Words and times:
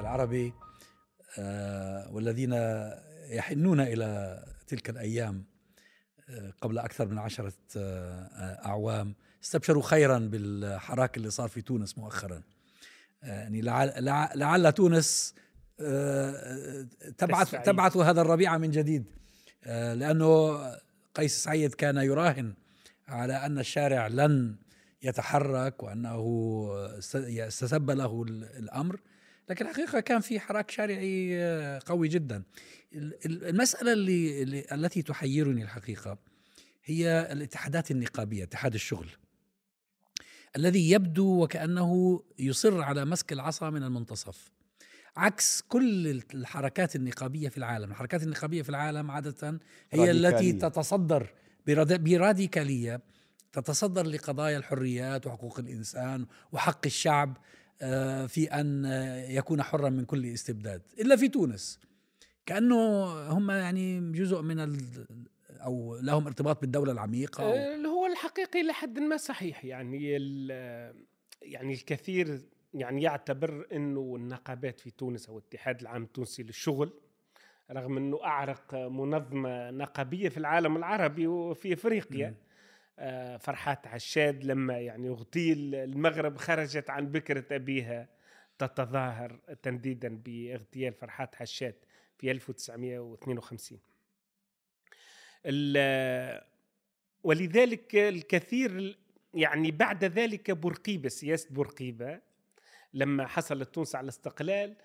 العربي 0.00 0.52
آه، 1.38 2.10
والذين 2.12 2.52
يحنون 3.30 3.80
إلى 3.80 4.42
تلك 4.66 4.90
الأيام 4.90 5.44
آه، 6.28 6.52
قبل 6.60 6.78
أكثر 6.78 7.08
من 7.08 7.18
عشرة 7.18 7.52
آه، 7.76 8.66
أعوام 8.66 9.14
استبشروا 9.44 9.82
خيرا 9.82 10.18
بالحراك 10.18 11.16
اللي 11.16 11.30
صار 11.30 11.48
في 11.48 11.62
تونس 11.62 11.98
مؤخرا. 11.98 12.42
يعني 13.22 13.60
لعل, 13.60 14.04
لعل 14.34 14.72
تونس 14.72 15.34
تبعث 17.18 17.50
تبعث 17.50 17.96
هذا 17.96 18.20
الربيع 18.20 18.58
من 18.58 18.70
جديد 18.70 19.04
لأنه 19.66 20.60
قيس 21.14 21.44
سعيد 21.44 21.74
كان 21.74 21.96
يراهن 21.96 22.54
على 23.08 23.32
أن 23.32 23.58
الشارع 23.58 24.06
لن 24.06 24.56
يتحرك 25.02 25.82
وأنه 25.82 26.68
استسب 26.98 27.90
له 27.90 28.22
الأمر. 28.58 29.00
لكن 29.50 29.66
الحقيقة 29.66 30.00
كان 30.00 30.20
في 30.20 30.40
حراك 30.40 30.70
شارعي 30.70 31.42
آه، 31.42 31.80
قوي 31.86 32.08
جدا. 32.08 32.42
المسألة 33.26 33.92
اللي, 33.92 34.42
اللي 34.42 34.64
التي 34.72 35.02
تحيرني 35.02 35.62
الحقيقة 35.62 36.18
هي 36.84 37.28
الاتحادات 37.32 37.90
النقابية 37.90 38.44
اتحاد 38.44 38.74
الشغل 38.74 39.08
الذي 40.56 40.90
يبدو 40.90 41.42
وكأنه 41.42 42.22
يصر 42.38 42.82
على 42.82 43.04
مسك 43.04 43.32
العصا 43.32 43.70
من 43.70 43.82
المنتصف. 43.82 44.50
عكس 45.16 45.62
كل 45.68 46.22
الحركات 46.34 46.96
النقابية 46.96 47.48
في 47.48 47.58
العالم. 47.58 47.90
الحركات 47.90 48.22
النقابية 48.22 48.62
في 48.62 48.68
العالم 48.68 49.10
عادة 49.10 49.60
هي 49.90 50.10
التي 50.10 50.52
تتصدر 50.52 51.34
براديكالية 51.66 53.00
تتصدر 53.52 54.06
لقضايا 54.06 54.58
الحريات 54.58 55.26
وحقوق 55.26 55.58
الإنسان 55.58 56.26
وحق 56.52 56.86
الشعب. 56.86 57.36
في 58.28 58.48
أن 58.52 58.84
يكون 59.28 59.62
حرا 59.62 59.88
من 59.88 60.04
كل 60.04 60.26
استبداد 60.26 60.82
إلا 61.00 61.16
في 61.16 61.28
تونس 61.28 61.80
كأنه 62.46 63.06
هم 63.30 63.50
يعني 63.50 64.12
جزء 64.12 64.42
من 64.42 64.60
ال 64.60 64.78
أو 65.50 65.96
لهم 65.96 66.26
ارتباط 66.26 66.60
بالدولة 66.60 66.92
العميقة 66.92 67.44
أو 67.44 67.52
آه، 67.52 67.76
هو 67.76 68.06
الحقيقي 68.06 68.62
لحد 68.62 68.98
ما 68.98 69.16
صحيح 69.16 69.64
يعني 69.64 70.10
يعني 71.42 71.72
الكثير 71.72 72.40
يعني 72.74 73.02
يعتبر 73.02 73.66
إنه 73.72 74.16
النقابات 74.16 74.80
في 74.80 74.90
تونس 74.90 75.28
أو 75.28 75.38
الاتحاد 75.38 75.80
العام 75.80 76.02
التونسي 76.02 76.42
للشغل 76.42 76.92
رغم 77.70 77.96
إنه 77.96 78.24
أعرق 78.24 78.74
منظمة 78.74 79.70
نقابية 79.70 80.28
في 80.28 80.38
العالم 80.38 80.76
العربي 80.76 81.26
وفي 81.26 81.72
إفريقيا 81.72 82.30
م. 82.30 82.47
آه، 83.00 83.36
فرحات 83.36 83.86
عشاد 83.86 84.44
لما 84.44 84.78
يعني 84.78 85.08
اغتيل 85.08 85.74
المغرب 85.74 86.36
خرجت 86.36 86.90
عن 86.90 87.06
بكرة 87.06 87.44
أبيها 87.56 88.08
تتظاهر 88.58 89.40
تنديدا 89.62 90.08
باغتيال 90.08 90.92
فرحات 90.92 91.34
حشاد 91.34 91.74
في 92.18 92.30
1952 92.30 93.80
ولذلك 97.24 97.96
الكثير 97.96 98.98
يعني 99.34 99.70
بعد 99.70 100.04
ذلك 100.04 100.50
بورقيبة 100.50 101.08
سياسة 101.08 101.54
بورقيبة 101.54 102.20
لما 102.94 103.26
حصلت 103.26 103.74
تونس 103.74 103.94
على 103.94 104.04
الاستقلال 104.04 104.76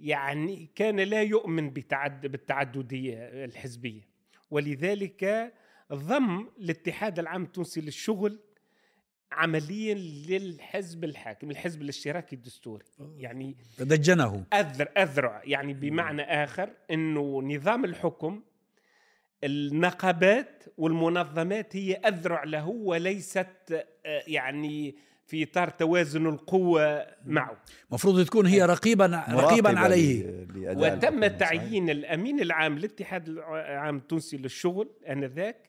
يعني 0.00 0.70
كان 0.74 1.00
لا 1.00 1.22
يؤمن 1.22 1.70
بالتعددية 1.70 3.44
الحزبية. 3.44 4.08
ولذلك 4.50 5.52
ضم 5.92 6.48
الاتحاد 6.58 7.18
العام 7.18 7.42
التونسي 7.42 7.80
للشغل 7.80 8.38
عمليا 9.32 9.94
للحزب 10.28 11.04
الحاكم 11.04 11.50
الحزب 11.50 11.82
الاشتراكي 11.82 12.36
الدستوري. 12.36 12.84
يعني 13.16 13.56
دجنه 13.78 14.44
أذر 14.54 14.88
أذرع. 14.98 15.42
يعني 15.44 15.74
بمعنى 15.74 16.22
آخر 16.22 16.70
أنه 16.90 17.42
نظام 17.42 17.84
الحكم 17.84 18.42
النقابات 19.44 20.64
والمنظمات 20.78 21.76
هي 21.76 21.94
أذرع 21.94 22.44
له 22.44 22.68
وليست 22.68 23.46
آه، 24.06 24.22
يعني 24.26 24.96
في 25.26 25.42
إطار 25.42 25.70
توازن 25.70 26.26
القوة 26.26 27.06
معه. 27.26 27.56
المفروض 27.88 28.26
تكون 28.26 28.46
هي 28.46 28.62
رقيبا 28.62 29.24
رقيبا 29.30 29.78
عليه. 29.78 30.46
وتم 30.56 31.26
تعيين 31.26 31.90
الأمين 31.90 32.40
العام 32.40 32.78
للاتحاد 32.78 33.28
العام 33.28 33.96
التونسي 33.96 34.36
للشغل 34.36 34.90
آنذاك. 35.08 35.67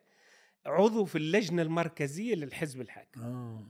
عضو 0.66 1.06
في 1.06 1.18
اللجنة 1.18 1.62
المركزية 1.62 2.36
للحزب 2.36 2.82
الحاكم. 2.82 3.22
آه. 3.22 3.64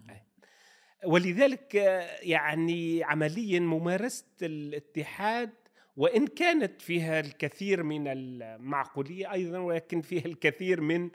ولذلك 1.06 1.76
يعني 2.22 3.04
عمليا 3.04 3.60
ممارسة 3.60 4.26
الاتحاد 4.42 5.50
وإن 5.98 6.28
كانت 6.28 6.82
فيها 6.82 7.20
الكثير 7.20 7.84
من 7.84 8.08
المعقولية 8.08 9.32
أيضا 9.32 9.58
ولكن 9.58 10.02
فيها 10.02 10.26
الكثير 10.26 10.82
من 10.82 11.10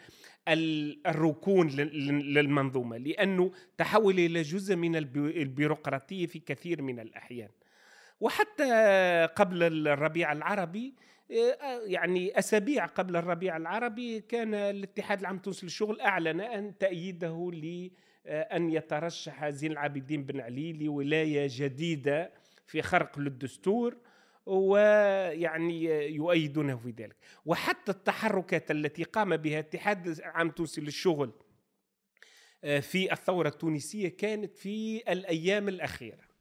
الركون 1.06 1.68
للمنظومة 1.68 2.96
لأنه 2.96 3.52
تحول 3.78 4.18
إلى 4.18 4.42
جزء 4.42 4.76
من 4.76 4.96
البيروقراطية 4.96 6.26
في 6.26 6.38
كثير 6.38 6.82
من 6.82 7.00
الأحيان. 7.00 7.48
وحتى 8.20 9.28
قبل 9.36 9.88
الربيع 9.88 10.32
العربي 10.32 10.94
يعني 11.86 12.38
أسابيع 12.38 12.86
قبل 12.86 13.16
الربيع 13.16 13.56
العربي 13.56 14.20
كان 14.20 14.54
الاتحاد 14.54 15.20
العام 15.20 15.36
التونسي 15.36 15.66
للشغل 15.66 16.00
أعلن 16.00 16.40
أن 16.40 16.78
تأييده 16.78 17.50
لأن 17.52 18.70
يترشح 18.70 19.48
زين 19.48 19.72
العابدين 19.72 20.24
بن 20.24 20.40
علي 20.40 20.72
لولاية 20.72 21.46
جديدة 21.50 22.32
في 22.66 22.82
خرق 22.82 23.18
للدستور 23.18 23.96
ويعني 24.46 25.84
يؤيدونه 26.14 26.76
في 26.76 26.90
ذلك. 26.90 27.16
وحتى 27.46 27.92
التحركات 27.92 28.70
التي 28.70 29.02
قام 29.02 29.36
بها 29.36 29.60
الاتحاد 29.60 30.06
العام 30.06 30.48
التونسي 30.48 30.80
للشغل 30.80 31.32
آه، 32.64 32.80
في 32.80 33.12
الثورة 33.12 33.48
التونسية 33.48 34.08
كانت 34.08 34.56
في 34.56 35.12
الأيام 35.12 35.68
الأخيرة. 35.68 36.33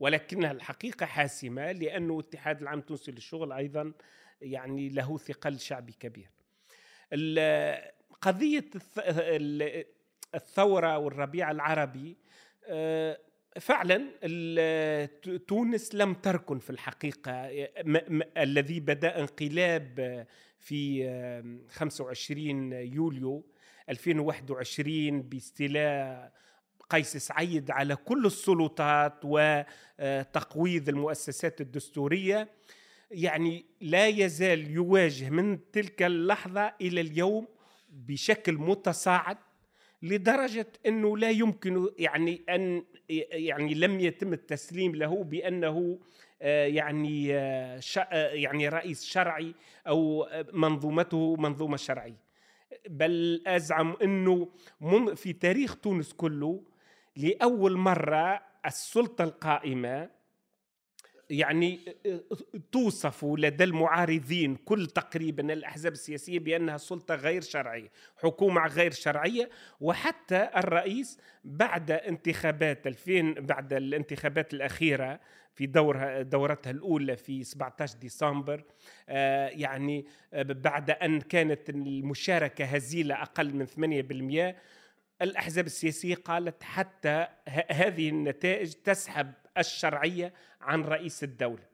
ولكنها 0.00 0.52
الحقيقة 0.52 1.06
حاسمة 1.06 1.72
لأنه 1.72 2.20
الاتحاد 2.20 2.62
العام 2.62 2.78
التونسي 2.78 3.12
للشغل 3.12 3.52
أيضا 3.52 3.92
يعني 4.40 4.88
له 4.88 5.18
ثقل 5.18 5.58
شعبي 5.58 5.92
كبير. 5.92 6.30
قضية 8.20 8.64
الثورة 10.34 10.98
والربيع 10.98 11.50
العربي 11.50 12.16
آه، 12.66 13.18
فعلا 13.60 14.10
تونس 15.48 15.94
لم 15.94 16.14
تركن 16.14 16.58
في 16.58 16.70
الحقيقة 16.70 17.32
الذي 18.36 18.80
بدأ 18.80 19.20
انقلاب 19.20 20.26
في 20.58 21.04
25 21.70 22.72
يوليو 22.72 23.44
2021 23.88 25.22
باستيلاء 25.22 26.32
قيس 26.90 27.16
سعيد 27.16 27.70
على 27.70 27.96
كل 27.96 28.26
السلطات 28.26 29.20
وتقويض 29.24 30.88
المؤسسات 30.88 31.60
الدستورية. 31.60 32.48
يعني 33.10 33.64
لا 33.80 34.06
يزال 34.06 34.70
يواجه 34.70 35.30
من 35.30 35.70
تلك 35.70 36.02
اللحظة 36.02 36.72
إلى 36.80 37.00
اليوم 37.00 37.46
بشكل 37.90 38.54
متصاعد 38.54 39.36
لدرجة 40.02 40.66
أنه 40.86 41.18
لا 41.18 41.30
يمكن 41.30 41.88
يعني 41.98 42.40
أن 42.48 42.84
يعني 43.32 43.74
لم 43.74 44.00
يتم 44.00 44.32
التسليم 44.32 44.94
له 44.94 45.24
بأنه 45.24 45.98
آه، 46.42 46.66
يعني 46.66 47.26
يعني 48.14 48.68
رئيس 48.68 49.04
شرعي 49.04 49.54
أو 49.86 50.28
منظومته 50.52 51.36
منظومة 51.36 51.76
شرعية. 51.76 52.30
بل 52.88 53.42
أزعم 53.46 53.96
أنه 54.02 54.48
في 55.14 55.32
تاريخ 55.32 55.76
تونس 55.76 56.12
كله 56.12 56.62
لأول 57.16 57.76
مرة 57.76 58.42
السلطة 58.66 59.24
القائمة 59.24 60.10
يعني 61.30 61.80
توصف 62.72 63.24
لدى 63.24 63.64
المعارضين 63.64 64.56
كل 64.56 64.86
تقريبا 64.86 65.52
الأحزاب 65.52 65.92
السياسية 65.92 66.38
بأنها 66.38 66.76
سلطة 66.76 67.14
غير 67.14 67.42
شرعية، 67.42 67.90
حكومة 68.16 68.66
غير 68.66 68.92
شرعية. 68.92 69.50
وحتى 69.80 70.50
الرئيس 70.56 71.18
بعد 71.44 71.90
انتخابات 71.90 72.86
2000 72.86 73.34
بعد 73.40 73.72
الانتخابات 73.72 74.54
الأخيرة 74.54 75.20
في 75.54 75.66
دورها 75.66 76.22
دورتها 76.22 76.70
الأولى 76.70 77.16
في 77.16 77.44
17 77.44 77.98
ديسمبر 77.98 78.64
آه 79.08 79.48
يعني 79.48 80.06
بعد 80.32 80.90
أن 80.90 81.20
كانت 81.20 81.70
المشاركة 81.70 82.64
هزيلة 82.64 83.22
أقل 83.22 83.54
من 83.54 83.66
8% 84.54 84.56
الأحزاب 85.22 85.66
السياسية 85.66 86.14
قالت 86.14 86.62
حتى 86.62 87.26
هذه 87.70 88.08
النتائج 88.08 88.72
تسحب 88.72 89.32
الشرعية 89.58 90.32
عن 90.60 90.82
رئيس 90.82 91.24
الدولة. 91.24 91.70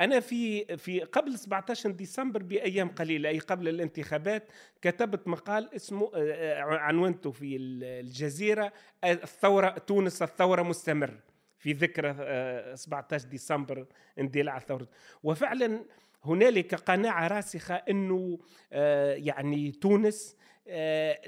أنا 0.00 0.20
في 0.20 0.76
في 0.76 1.00
قبل 1.00 1.38
17 1.38 1.90
ديسمبر 1.90 2.42
بأيام 2.42 2.88
قليلة 2.88 3.28
أي 3.28 3.38
قبل 3.38 3.68
الانتخابات 3.68 4.48
كتبت 4.82 5.28
مقال 5.28 5.74
اسمه 5.74 6.10
آه، 6.14 6.32
آه، 6.32 6.62
عنونته 6.62 7.30
في 7.30 7.56
الجزيرة 7.56 8.72
الثورة 9.04 9.68
تونس 9.68 10.22
الثورة 10.22 10.62
مستمر 10.62 11.20
في 11.58 11.72
ذكرى 11.72 12.14
آه، 12.20 12.74
17 12.74 13.28
ديسمبر 13.28 13.86
اندلاع 14.18 14.58
ثورة 14.58 14.88
وفعلا 15.22 15.84
هنالك 16.24 16.74
قناعة 16.74 17.28
راسخة 17.28 17.74
أنه 17.74 18.38
آه، 18.72 19.14
يعني 19.14 19.72
تونس 19.72 20.36
آه، 20.36 20.38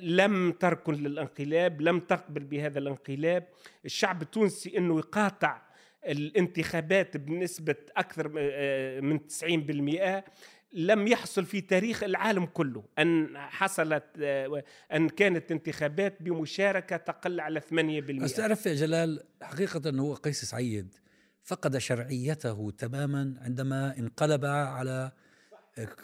لم 0.00 0.52
تركن 0.52 0.94
للانقلاب 0.94 1.80
لم 1.80 2.00
تقبل 2.00 2.44
بهذا 2.44 2.78
الانقلاب. 2.78 3.46
الشعب 3.84 4.22
التونسي 4.22 4.78
أنه 4.78 4.98
يقاطع 4.98 5.62
الانتخابات 6.06 7.16
بنسبة 7.16 7.76
أكثر 7.96 8.32
آه، 8.38 9.00
من 9.00 9.20
90% 9.26 10.24
لم 10.72 11.06
يحصل 11.06 11.44
في 11.44 11.60
تاريخ 11.60 12.02
العالم 12.02 12.46
كله 12.46 12.84
أن 12.98 13.38
حصلت 13.38 14.04
آه، 14.22 14.64
أن 14.92 15.08
كانت 15.08 15.52
انتخابات 15.52 16.22
بمشاركة 16.22 16.96
تقل 16.96 17.40
على 17.40 17.60
8% 17.60 18.22
بس 18.22 18.32
تعرف 18.32 18.66
يا 18.66 18.74
جلال 18.74 19.22
حقيقة 19.42 19.90
هو 19.90 20.14
قيس 20.14 20.44
سعيد 20.44 20.94
فقد 21.42 21.78
شرعيته 21.78 22.72
تماما 22.78 23.34
عندما 23.40 23.98
انقلب 23.98 24.44
على 24.44 25.12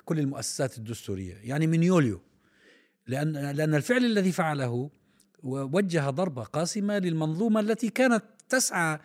كل 0.04 0.18
المؤسسات 0.18 0.78
الدستورية. 0.78 1.34
يعني 1.42 1.66
من 1.66 1.82
يوليو. 1.82 2.22
لأن, 3.06 3.50
لأن 3.50 3.74
الفعل 3.74 4.04
الذي 4.04 4.32
فعله 4.32 4.90
وجه 5.42 6.10
ضربة 6.10 6.42
قاسمة 6.42 6.98
للمنظومة 6.98 7.60
التي 7.60 7.88
كانت 7.88 8.24
تسعى 8.48 8.98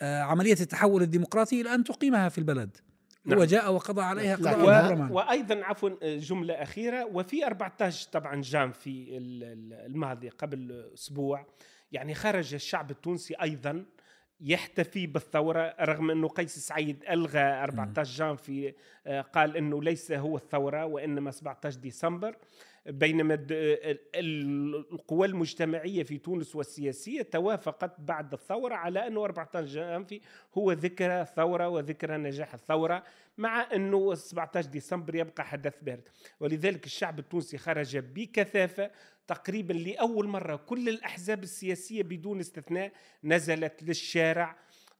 آه، 0.00 0.20
عملية 0.22 0.56
التحول 0.60 1.02
الديمقراطي 1.02 1.60
إلى 1.60 1.74
أن 1.74 1.84
تقيمها 1.84 2.28
في 2.28 2.38
البلد. 2.38 2.76
نعم. 3.24 3.38
هو 3.38 3.44
جاء 3.44 3.72
وقضى 3.72 4.02
عليها 4.02 4.36
قضاء 4.36 4.94
و... 5.10 5.14
وأيضا 5.16 5.64
عفوا 5.64 5.90
جملة 6.16 6.54
أخيرة. 6.54 7.04
وفي 7.04 7.46
14 7.46 8.08
طبعا 8.12 8.40
جام 8.42 8.72
في 8.72 9.16
ال- 9.18 9.44
ال- 9.44 9.72
الماضي 9.86 10.28
قبل 10.28 10.90
أسبوع 10.94 11.46
يعني 11.92 12.14
خرج 12.14 12.54
الشعب 12.54 12.90
التونسي 12.90 13.34
أيضا 13.34 13.84
يحتفي 14.40 15.06
بالثورة 15.06 15.74
رغم 15.80 16.10
أنه 16.10 16.28
قيس 16.28 16.58
سعيد 16.58 17.04
ألغى 17.10 17.40
14 17.40 18.12
جان 18.18 18.36
في 18.36 18.74
آه، 19.06 19.20
قال 19.20 19.56
أنه 19.56 19.82
ليس 19.82 20.12
هو 20.12 20.36
الثورة 20.36 20.84
وإنما 20.84 21.30
17 21.30 21.78
ديسمبر. 21.78 22.36
بينما 22.86 23.46
القوى 24.14 25.26
المجتمعية 25.26 26.02
في 26.02 26.18
تونس 26.18 26.56
والسياسية 26.56 27.22
توافقت 27.22 28.00
بعد 28.00 28.32
الثورة 28.32 28.74
على 28.74 29.06
أنه 29.06 29.24
14 29.24 29.66
جانفي 29.66 30.20
هو 30.58 30.72
ذكرى 30.72 31.24
ثورة 31.36 31.68
وذكرى 31.68 32.16
نجاح 32.16 32.54
الثورة 32.54 33.04
مع 33.38 33.68
أنه 33.74 34.14
17 34.14 34.68
ديسمبر 34.68 35.14
يبقى 35.14 35.44
حدث 35.44 35.74
بارد. 35.82 36.08
ولذلك 36.40 36.86
الشعب 36.86 37.18
التونسي 37.18 37.58
خرج 37.58 37.96
بكثافة. 37.98 38.90
تقريبا 39.28 39.72
لأول 39.72 40.26
مرة 40.26 40.56
كل 40.56 40.88
الأحزاب 40.88 41.42
السياسية 41.42 42.02
بدون 42.02 42.40
استثناء 42.40 42.92
نزلت 43.24 43.82
للشارع 43.82 44.56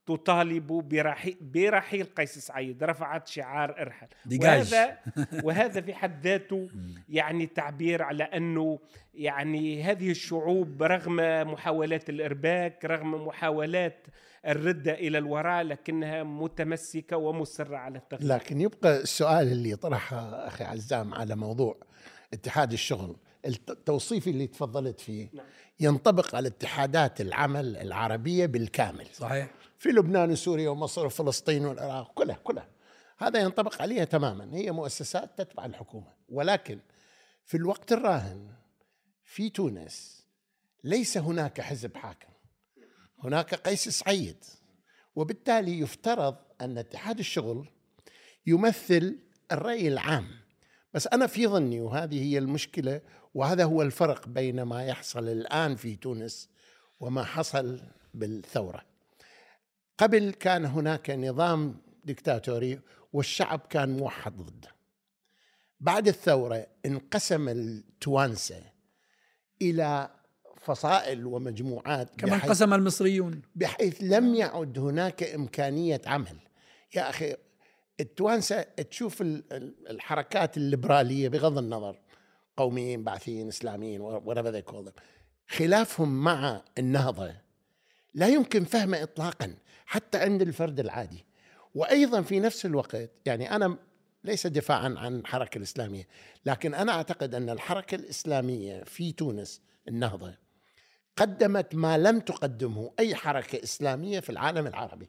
تطالب 0.08 0.66
برحيل, 0.66 1.36
برحيل 1.40 2.04
قيس 2.04 2.38
سعيد 2.38 2.84
رفعت 2.84 3.26
شعار 3.28 3.80
إرحل. 3.80 4.06
ديجاج. 4.26 4.58
وهذا 4.58 4.98
وهذا 5.44 5.80
في 5.80 5.94
حد 5.94 6.26
ذاته 6.26 6.68
يعني 7.08 7.46
تعبير 7.46 8.02
على 8.02 8.24
أنه 8.24 8.78
يعني 9.14 9.82
هذه 9.82 10.10
الشعوب 10.10 10.82
رغم 10.82 11.16
محاولات 11.52 12.08
الإرباك 12.10 12.84
رغم 12.84 13.26
محاولات 13.26 14.06
الرده 14.46 14.94
إلى 14.94 15.18
الوراء 15.18 15.62
لكنها 15.62 16.22
متمسكة 16.22 17.16
ومصرة 17.16 17.76
على 17.76 17.98
التغيير. 17.98 18.34
لكن 18.34 18.60
يبقى 18.60 18.96
السؤال 19.00 19.52
اللي 19.52 19.76
طرحه 19.76 20.18
أخي 20.46 20.64
عزام 20.64 21.14
على 21.14 21.36
موضوع 21.36 21.76
اتحاد 22.32 22.72
الشغل 22.72 23.16
الت- 23.46 23.70
التوصيف 23.70 24.28
اللي 24.28 24.46
تفضلت 24.46 25.00
فيه. 25.00 25.28
نعم. 25.32 25.46
ينطبق 25.80 26.34
على 26.34 26.48
اتحادات 26.48 27.20
العمل 27.20 27.76
العربية 27.76 28.46
بالكامل. 28.46 29.06
صحيح. 29.12 29.48
في 29.78 29.88
لبنان 29.88 30.30
وسوريا 30.30 30.70
ومصر 30.70 31.06
وفلسطين 31.06 31.66
والعراق 31.66 32.12
كلها 32.14 32.36
كلها. 32.44 32.68
هذا 33.18 33.40
ينطبق 33.40 33.82
عليها 33.82 34.04
تماما. 34.04 34.56
هي 34.56 34.72
مؤسسات 34.72 35.38
تتبع 35.38 35.64
الحكومة. 35.66 36.12
ولكن 36.28 36.78
في 37.44 37.56
الوقت 37.56 37.92
الراهن 37.92 38.50
في 39.24 39.50
تونس 39.50 40.26
ليس 40.84 41.18
هناك 41.18 41.60
حزب 41.60 41.96
حاكم. 41.96 42.32
هناك 43.18 43.54
قيس 43.54 43.88
سعيد. 43.88 44.44
وبالتالي 45.16 45.80
يفترض 45.80 46.36
أن 46.60 46.78
اتحاد 46.78 47.18
الشغل 47.18 47.68
يمثل 48.46 49.18
الرأي 49.52 49.88
العام. 49.88 50.28
بس 50.94 51.06
أنا 51.06 51.26
في 51.26 51.46
ظني 51.46 51.80
وهذه 51.80 52.22
هي 52.22 52.38
المشكلة 52.38 53.00
وهذا 53.34 53.64
هو 53.64 53.82
الفرق 53.82 54.28
بين 54.28 54.62
ما 54.62 54.84
يحصل 54.84 55.28
الآن 55.28 55.76
في 55.76 55.96
تونس 55.96 56.48
وما 57.00 57.24
حصل 57.24 57.80
بالثورة. 58.14 58.97
قبل 59.98 60.30
كان 60.30 60.64
هناك 60.64 61.10
نظام 61.10 61.76
ديكتاتوري 62.04 62.80
والشعب 63.12 63.60
كان 63.70 63.96
موحد 63.96 64.36
ضده 64.36 64.68
بعد 65.80 66.08
الثورة 66.08 66.66
انقسم 66.86 67.48
التوانسة 67.48 68.62
إلى 69.62 70.10
فصائل 70.60 71.26
ومجموعات 71.26 72.10
كما 72.20 72.34
انقسم 72.34 72.74
المصريون. 72.74 73.42
بحيث 73.54 73.98
لم 74.02 74.34
يعد 74.34 74.78
هناك 74.78 75.22
إمكانية 75.22 76.00
عمل. 76.06 76.38
يا 76.94 77.10
أخي 77.10 77.36
التوانسة 78.00 78.62
تشوف 78.62 79.20
ال- 79.22 79.52
ال- 79.52 79.88
الحركات 79.90 80.56
الليبرالية 80.56 81.28
بغض 81.28 81.58
النظر 81.58 82.00
قوميين 82.56 83.04
بعثيين 83.04 83.48
إسلاميين 83.48 84.20
whatever 84.20 84.52
they 84.52 84.72
call 84.72 84.88
them 84.88 84.92
خلافهم 85.48 86.24
مع 86.24 86.62
النهضة 86.78 87.34
لا 88.14 88.28
يمكن 88.28 88.64
فهمه 88.64 89.02
اطلاقا. 89.02 89.54
حتى 89.88 90.18
عند 90.18 90.42
الفرد 90.42 90.80
العادي. 90.80 91.24
وأيضا 91.74 92.22
في 92.22 92.40
نفس 92.40 92.66
الوقت 92.66 93.10
يعني 93.26 93.56
أنا 93.56 93.76
ليس 94.24 94.46
دفاعا 94.46 94.94
عن 94.98 95.16
الحركة 95.16 95.58
الإسلامية 95.58 96.08
لكن 96.46 96.74
أنا 96.74 96.92
أعتقد 96.92 97.34
أن 97.34 97.50
الحركة 97.50 97.94
الإسلامية 97.94 98.84
في 98.84 99.12
تونس 99.12 99.62
النهضة 99.88 100.34
قدمت 101.16 101.74
ما 101.74 101.98
لم 101.98 102.20
تقدمه 102.20 102.92
أي 102.98 103.14
حركة 103.14 103.62
إسلامية 103.62 104.20
في 104.20 104.30
العالم 104.30 104.66
العربي. 104.66 105.08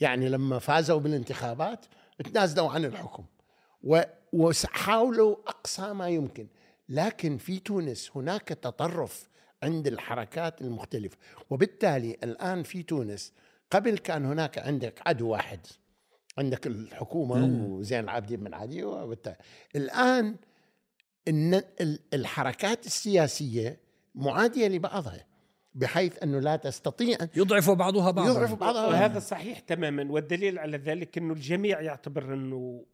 يعني 0.00 0.28
لما 0.28 0.58
فازوا 0.58 1.00
بالانتخابات 1.00 1.86
تنازلوا 2.24 2.70
عن 2.70 2.84
الحكم 2.84 3.24
وحاولوا 4.32 5.36
أقصى 5.46 5.92
ما 5.92 6.08
يمكن. 6.08 6.46
لكن 6.88 7.38
في 7.38 7.58
تونس 7.58 8.10
هناك 8.14 8.48
تطرف 8.48 9.28
عند 9.62 9.86
الحركات 9.86 10.60
المختلفة. 10.60 11.16
وبالتالي 11.50 12.16
الآن 12.22 12.62
في 12.62 12.82
تونس 12.82 13.32
قبل 13.72 13.98
كان 13.98 14.24
هناك 14.24 14.58
عندك 14.58 15.02
عدو 15.06 15.28
واحد 15.28 15.60
عندك 16.38 16.66
الحكومة 16.66 17.66
وزين 17.68 18.00
العابدين 18.00 18.40
بن 18.44 18.54
علي 18.54 18.84
وبالتالي 18.84 19.36
الآن 19.76 20.36
إن 21.28 21.54
ال- 21.54 22.00
الحركات 22.14 22.86
السياسية 22.86 23.78
معادية 24.14 24.68
لبعضها 24.68 25.26
بحيث 25.74 26.22
أنه 26.22 26.38
لا 26.38 26.56
تستطيع 26.56 27.18
يضعف 27.36 27.70
بعضها 27.70 28.10
بعضا. 28.10 28.30
يضعف 28.30 28.54
بعضها. 28.54 28.86
وهذا 28.86 29.18
صحيح 29.18 29.58
تماما 29.58 30.12
والدليل 30.12 30.58
على 30.58 30.76
ذلك 30.76 31.18
أنه 31.18 31.32
الجميع 31.32 31.80
يعتبر 31.80 32.34
أنه 32.34 32.84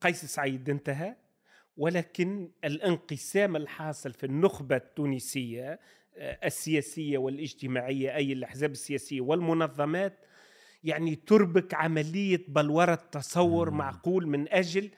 قيس 0.00 0.24
سعيد 0.24 0.70
انتهى 0.70 1.16
ولكن 1.76 2.50
الانقسام 2.64 3.56
الحاصل 3.56 4.12
في 4.12 4.26
النخبة 4.26 4.76
التونسية 4.76 5.80
السياسية 6.20 7.18
والاجتماعية 7.18 8.14
أي 8.16 8.32
الأحزاب 8.32 8.70
السياسية 8.70 9.20
والمنظمات 9.20 10.18
يعني 10.84 11.14
تربك 11.14 11.74
عملية 11.74 12.44
بلورة 12.48 12.94
تصور 12.94 13.70
معقول 13.70 14.26
من 14.26 14.52
أجل 14.52 14.90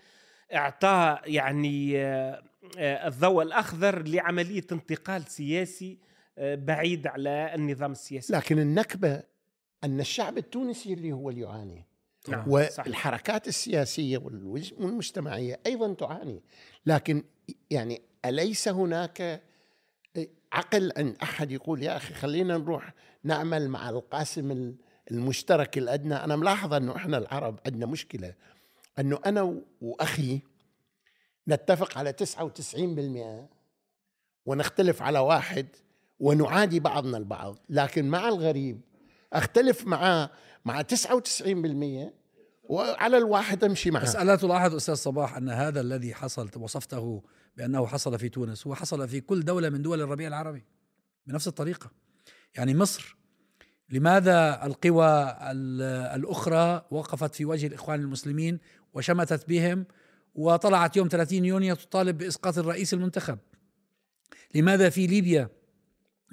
إعطاء 0.55 1.31
يعني 1.31 1.99
آه، 1.99 2.43
آه، 2.79 3.09
الضوء 3.09 3.43
الأخضر 3.43 4.03
لعملية 4.09 4.67
انتقال 4.73 5.23
سياسي 5.29 5.99
آه، 6.39 6.55
بعيد 6.55 7.07
على 7.07 7.55
النظام 7.55 7.93
السياسي. 7.93 8.33
لكن 8.33 8.59
النكبة 8.59 9.23
أن 9.85 10.01
الشعب 10.01 10.39
التونسي 10.39 10.93
اللي 10.93 11.13
هو 11.13 11.31
اللي 11.31 11.41
يعاني 11.41 11.87
نعم 12.29 12.41
صحيح. 12.69 12.87
والحركات 12.87 13.49
السياسية 13.49 14.19
والوج- 14.19 14.73
والمجتمعية 14.79 15.61
أيضا 15.67 15.95
تعاني. 15.95 16.43
لكن 16.87 17.25
يعني 17.71 18.03
أليس 18.25 18.69
هناك 18.69 19.43
عقل 20.53 20.93
عند 20.97 21.17
أحد 21.23 21.51
يقول 21.53 21.83
يا 21.83 21.97
أخي 21.97 22.15
خلينا 22.15 22.59
نروح 22.59 22.95
نعمل 23.25 23.69
مع 23.69 23.91
القاسم 23.91 24.51
ال- 24.51 24.77
المشترك 25.11 25.79
الأدنى. 25.79 26.15
أنا 26.15 26.37
ملاحظة 26.37 26.77
أنه 26.77 26.97
إحنا 26.97 27.19
العرب 27.19 27.61
عندنا 27.67 27.87
مشكلة 27.87 28.35
أنه 28.99 29.19
أنا 29.27 29.43
و- 29.43 29.63
وأخي 29.81 30.41
نتفق 31.49 31.99
على 31.99 32.13
99% 32.13 33.49
ونختلف 34.47 35.03
على 35.03 35.19
واحد 35.19 35.67
ونعادي 36.21 36.81
بعضنا 36.81 37.19
البعض. 37.19 37.59
لكن 37.69 38.05
مع 38.09 38.29
الغريب 38.29 38.81
أختلف 39.33 39.87
معاه 39.87 40.31
مع 40.65 40.83
99% 40.83 42.13
وعلى 42.65 43.19
الواحد 43.19 43.65
أمشي 43.65 43.91
معاه 43.91 44.03
بس 44.03 44.17
ألا 44.17 44.37
تلاحظ 44.37 44.75
أستاذ 44.75 44.95
صباح 44.95 45.37
أن 45.37 45.49
هذا 45.49 45.81
الذي 45.81 46.15
حصل 46.15 46.51
وصفته 46.57 47.23
بأنه 47.57 47.87
حصل 47.87 48.19
في 48.19 48.29
تونس 48.29 48.67
هو 48.67 48.75
حصل 48.75 49.09
في 49.09 49.21
كل 49.21 49.45
دولة 49.45 49.69
من 49.69 49.83
دول 49.83 50.01
الربيع 50.01 50.29
العربي 50.29 50.65
بنفس 51.27 51.49
الطريقة. 51.49 51.91
يعني 52.55 52.75
مصر 52.75 53.17
لماذا 53.91 54.67
القوى 54.67 55.37
الأخرى 56.15 56.87
وقفت 56.91 57.35
في 57.35 57.45
وجه 57.45 57.67
الإخوان 57.67 58.01
المسلمين 58.01 58.59
وشمتت 58.95 59.49
بهم 59.49 59.87
وطلعت 60.35 60.97
يوم 60.97 61.09
30 61.09 61.45
يونيو 61.45 61.75
تطالب 61.75 62.19
بإسقاط 62.19 62.59
الرئيس 62.59 62.95
المنتخب؟ 62.95 63.39
لماذا 64.55 64.91
في 64.91 65.07
ليبيا 65.07 65.49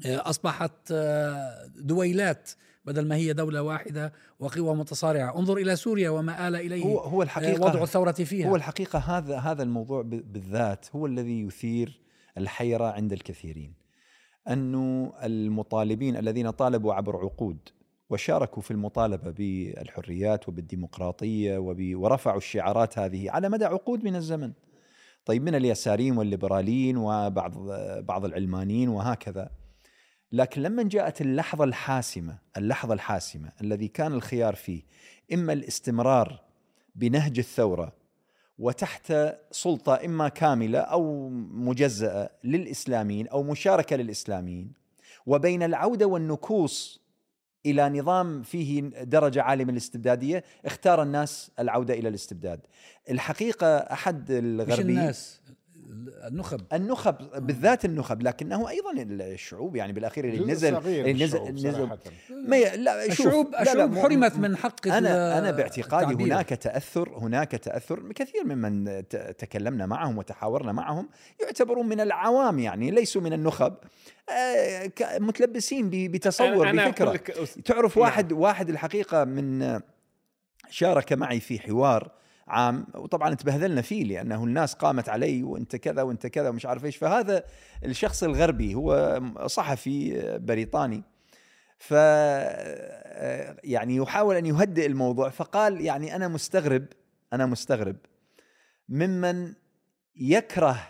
آه، 0.05 0.29
أصبحت 0.29 0.71
آه، 0.91 1.65
دويلات 1.75 2.49
بدل 2.85 3.07
ما 3.07 3.15
هي 3.15 3.33
دولة 3.33 3.61
واحدة 3.61 4.13
وقوى 4.39 4.75
متصارعة. 4.75 5.39
انظر 5.39 5.57
إلى 5.57 5.75
سوريا 5.75 6.09
وما 6.09 6.47
آل 6.47 6.55
إليه. 6.55 6.83
هو, 6.83 6.99
هو 6.99 7.23
الحقيقة 7.23 7.61
وضع 7.61 7.83
الثورة 7.83 8.11
فيها. 8.11 8.49
هو 8.49 8.55
الحقيقة 8.55 8.99
هذا 8.99 9.37
هذا 9.37 9.63
الموضوع 9.63 10.01
بالذات 10.01 10.85
هو 10.95 11.05
الذي 11.05 11.41
يثير 11.41 12.01
الحيرة 12.37 12.85
عند 12.85 13.13
الكثيرين. 13.13 13.73
أنه 14.47 15.13
المطالبين 15.23 16.17
الذين 16.17 16.49
طالبوا 16.49 16.93
عبر 16.93 17.17
عقود 17.17 17.57
وشاركوا 18.09 18.61
في 18.61 18.71
المطالبة 18.71 19.31
بالحريات 19.31 20.49
وبالديمقراطية 20.49 21.57
ورفعوا 21.57 22.37
الشعارات 22.37 22.99
هذه 22.99 23.31
على 23.31 23.49
مدى 23.49 23.65
عقود 23.65 24.03
من 24.03 24.15
الزمن. 24.15 24.51
طيب 25.25 25.43
من 25.43 25.55
اليساريين 25.55 26.17
والليبراليين 26.17 26.97
وبعض 26.97 27.53
بعض 27.99 28.25
العلمانيين 28.25 28.89
وهكذا. 28.89 29.49
لكن 30.31 30.61
لما 30.61 30.83
جاءت 30.83 31.21
اللحظة 31.21 31.63
الحاسمة 31.63 32.37
اللحظة 32.57 32.93
الحاسمة 32.93 33.51
الذي 33.61 33.87
كان 33.87 34.13
الخيار 34.13 34.55
فيه 34.55 34.81
إما 35.33 35.53
الاستمرار 35.53 36.41
بنهج 36.95 37.39
الثورة 37.39 37.93
وتحت 38.59 39.13
سلطة 39.51 40.05
إما 40.05 40.29
كاملة 40.29 40.79
أو 40.79 41.29
مجزأة 41.53 42.29
للإسلاميين 42.43 43.27
أو 43.27 43.43
مشاركة 43.43 43.95
للإسلاميين 43.95 44.73
وبين 45.25 45.63
العودة 45.63 46.05
والنكوص 46.05 47.01
إلى 47.65 47.89
نظام 47.89 48.43
فيه 48.43 48.81
درجة 48.89 49.41
عالية 49.41 49.63
من 49.65 49.69
الاستبدادية 49.69 50.43
اختار 50.65 51.03
الناس 51.03 51.51
العودة 51.59 51.93
إلى 51.93 52.09
الاستبداد. 52.09 52.59
الحقيقة 53.09 53.77
أحد 53.77 54.31
الغربيين 54.31 54.77
مش 54.77 54.79
الناس؟ 54.79 55.41
النخب. 56.27 56.61
النخب 56.73 57.15
بالذات 57.35 57.85
النخب 57.85 58.21
لكنه 58.21 58.69
أيضا 58.69 58.91
الشعوب 58.97 59.75
يعني 59.75 59.93
بالأخير 59.93 60.25
اللي 60.25 60.51
نزل 60.51 60.77
اللي 60.77 61.25
نزل 61.25 61.53
نزل. 61.53 61.89
ما 62.47 62.57
ي... 62.57 62.77
لا 62.77 63.05
الشعوب 63.05 63.55
الشعوب 63.61 63.97
حرمت 63.97 64.35
من 64.35 64.57
حق 64.57 64.87
أنا 64.87 65.37
أنا 65.37 65.51
باعتقادي 65.51 66.05
التعبير. 66.05 66.27
هناك 66.27 66.49
تأثر 66.49 67.09
هناك 67.09 67.51
تأثر 67.51 68.11
كثير 68.13 68.45
ممن 68.45 69.03
تكلمنا 69.37 69.85
معهم 69.85 70.17
وتحاورنا 70.17 70.71
معهم 70.71 71.09
يعتبرون 71.41 71.89
من 71.89 71.99
العوام 71.99 72.59
يعني 72.59 72.91
ليسوا 72.91 73.21
من 73.21 73.33
النخب. 73.33 73.73
آه، 74.29 74.91
متلبسين 75.19 75.89
بتصور 75.89 76.69
أنا 76.69 76.89
بفكرة. 76.89 77.19
تعرف 77.65 77.97
واحد 77.97 78.33
نعم. 78.33 78.41
واحد 78.41 78.69
الحقيقة 78.69 79.23
من 79.23 79.79
شارك 80.69 81.13
معي 81.13 81.39
في 81.39 81.59
حوار 81.59 82.18
عام. 82.49 82.87
وطبعا 82.95 83.33
تبهذلنا 83.33 83.81
فيه 83.81 84.03
لأنه 84.03 84.43
الناس 84.43 84.73
قامت 84.73 85.09
علي 85.09 85.43
وأنت 85.43 85.75
كذا 85.75 86.01
وأنت 86.01 86.27
كذا 86.27 86.49
ومش 86.49 86.65
عارف 86.65 86.85
إيش. 86.85 86.97
فهذا 86.97 87.43
الشخص 87.85 88.23
الغربي 88.23 88.75
هو 88.75 89.21
صحفي 89.47 90.21
بريطاني. 90.37 91.03
ف 91.77 91.91
يعني 93.63 93.95
يحاول 93.95 94.35
أن 94.35 94.45
يهدئ 94.45 94.85
الموضوع. 94.85 95.29
فقال 95.29 95.81
يعني 95.81 96.15
أنا 96.15 96.27
مستغرب 96.27 96.85
أنا 97.33 97.45
مستغرب 97.45 97.95
ممن 98.89 99.53
يكره 100.15 100.89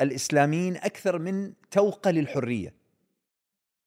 الإسلاميين 0.00 0.76
أكثر 0.76 1.18
من 1.18 1.52
توقة 1.70 2.10
للحرية. 2.10 2.74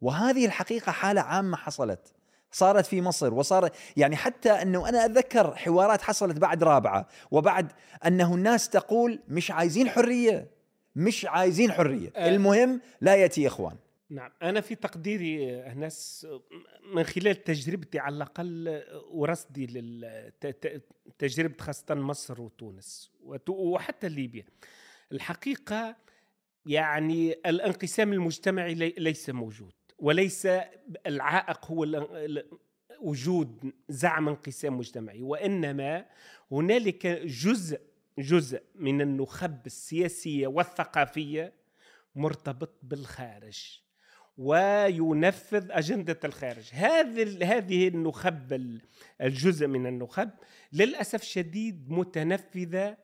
وهذه 0.02 0.46
الحقيقة 0.46 0.92
حالة 0.92 1.22
عامة 1.22 1.58
حصلت. 1.58 2.15
صارت 2.56 2.86
في 2.86 3.02
مصر 3.02 3.34
وصار 3.34 3.70
يعني 3.98 4.16
حتى 4.16 4.52
إنه 4.52 4.90
أنا 4.90 5.06
أتذكر 5.06 5.56
حوارات 5.56 6.02
حصلت 6.02 6.38
بعد 6.38 6.64
رابعة 6.64 7.08
وبعد 7.32 7.72
أنه 8.06 8.36
الناس 8.36 8.70
تقول 8.70 9.20
مش 9.28 9.52
عايزين 9.52 9.90
حرية 9.90 10.48
مش 10.96 11.26
عايزين 11.26 11.72
حرية. 11.72 12.12
أه. 12.16 12.30
المهم 12.30 12.82
لا 13.02 13.16
يأتي 13.16 13.48
إخوان. 13.48 13.76
نعم 14.10 14.32
أنا 14.42 14.62
في 14.62 14.76
تقديري 14.76 15.56
الناس 15.72 16.28
من 16.94 17.04
خلال 17.04 17.44
تجربتي 17.44 18.00
على 18.00 18.16
الأقل 18.16 18.84
ورصدي 19.12 19.66
لتجربه 21.08 21.56
خاصة 21.60 21.96
مصر 21.96 22.42
وتونس 22.42 23.12
وحتى 23.50 24.10
ليبيا. 24.10 24.46
الحقيقة 25.12 25.96
يعني 26.66 27.32
الانقسام 27.46 28.14
المجتمعي 28.14 28.74
ليس 28.74 29.30
موجود. 29.30 29.74
وليس 30.00 30.48
العائق 31.08 31.66
هو 31.66 32.08
وجود 33.02 33.74
زعم 33.90 34.30
انقسام 34.30 34.78
مجتمعي 34.78 35.22
وإنما 35.22 36.06
هنالك 36.52 37.08
جزء 37.26 37.80
جزء 38.20 38.62
من 38.76 39.02
النخب 39.02 39.66
السياسية 39.66 40.48
والثقافية 40.48 41.54
مرتبط 42.16 42.80
بالخارج 42.84 43.82
وينفذ 44.38 45.72
أجندة 45.72 46.20
الخارج. 46.24 46.70
هذه 46.74 47.58
هذه 47.58 47.88
النخب 47.88 48.80
الجزء 49.22 49.68
من 49.68 49.88
النخب 49.88 50.30
للأسف 50.74 51.24
شديد 51.24 51.92
متنفذة 51.92 52.98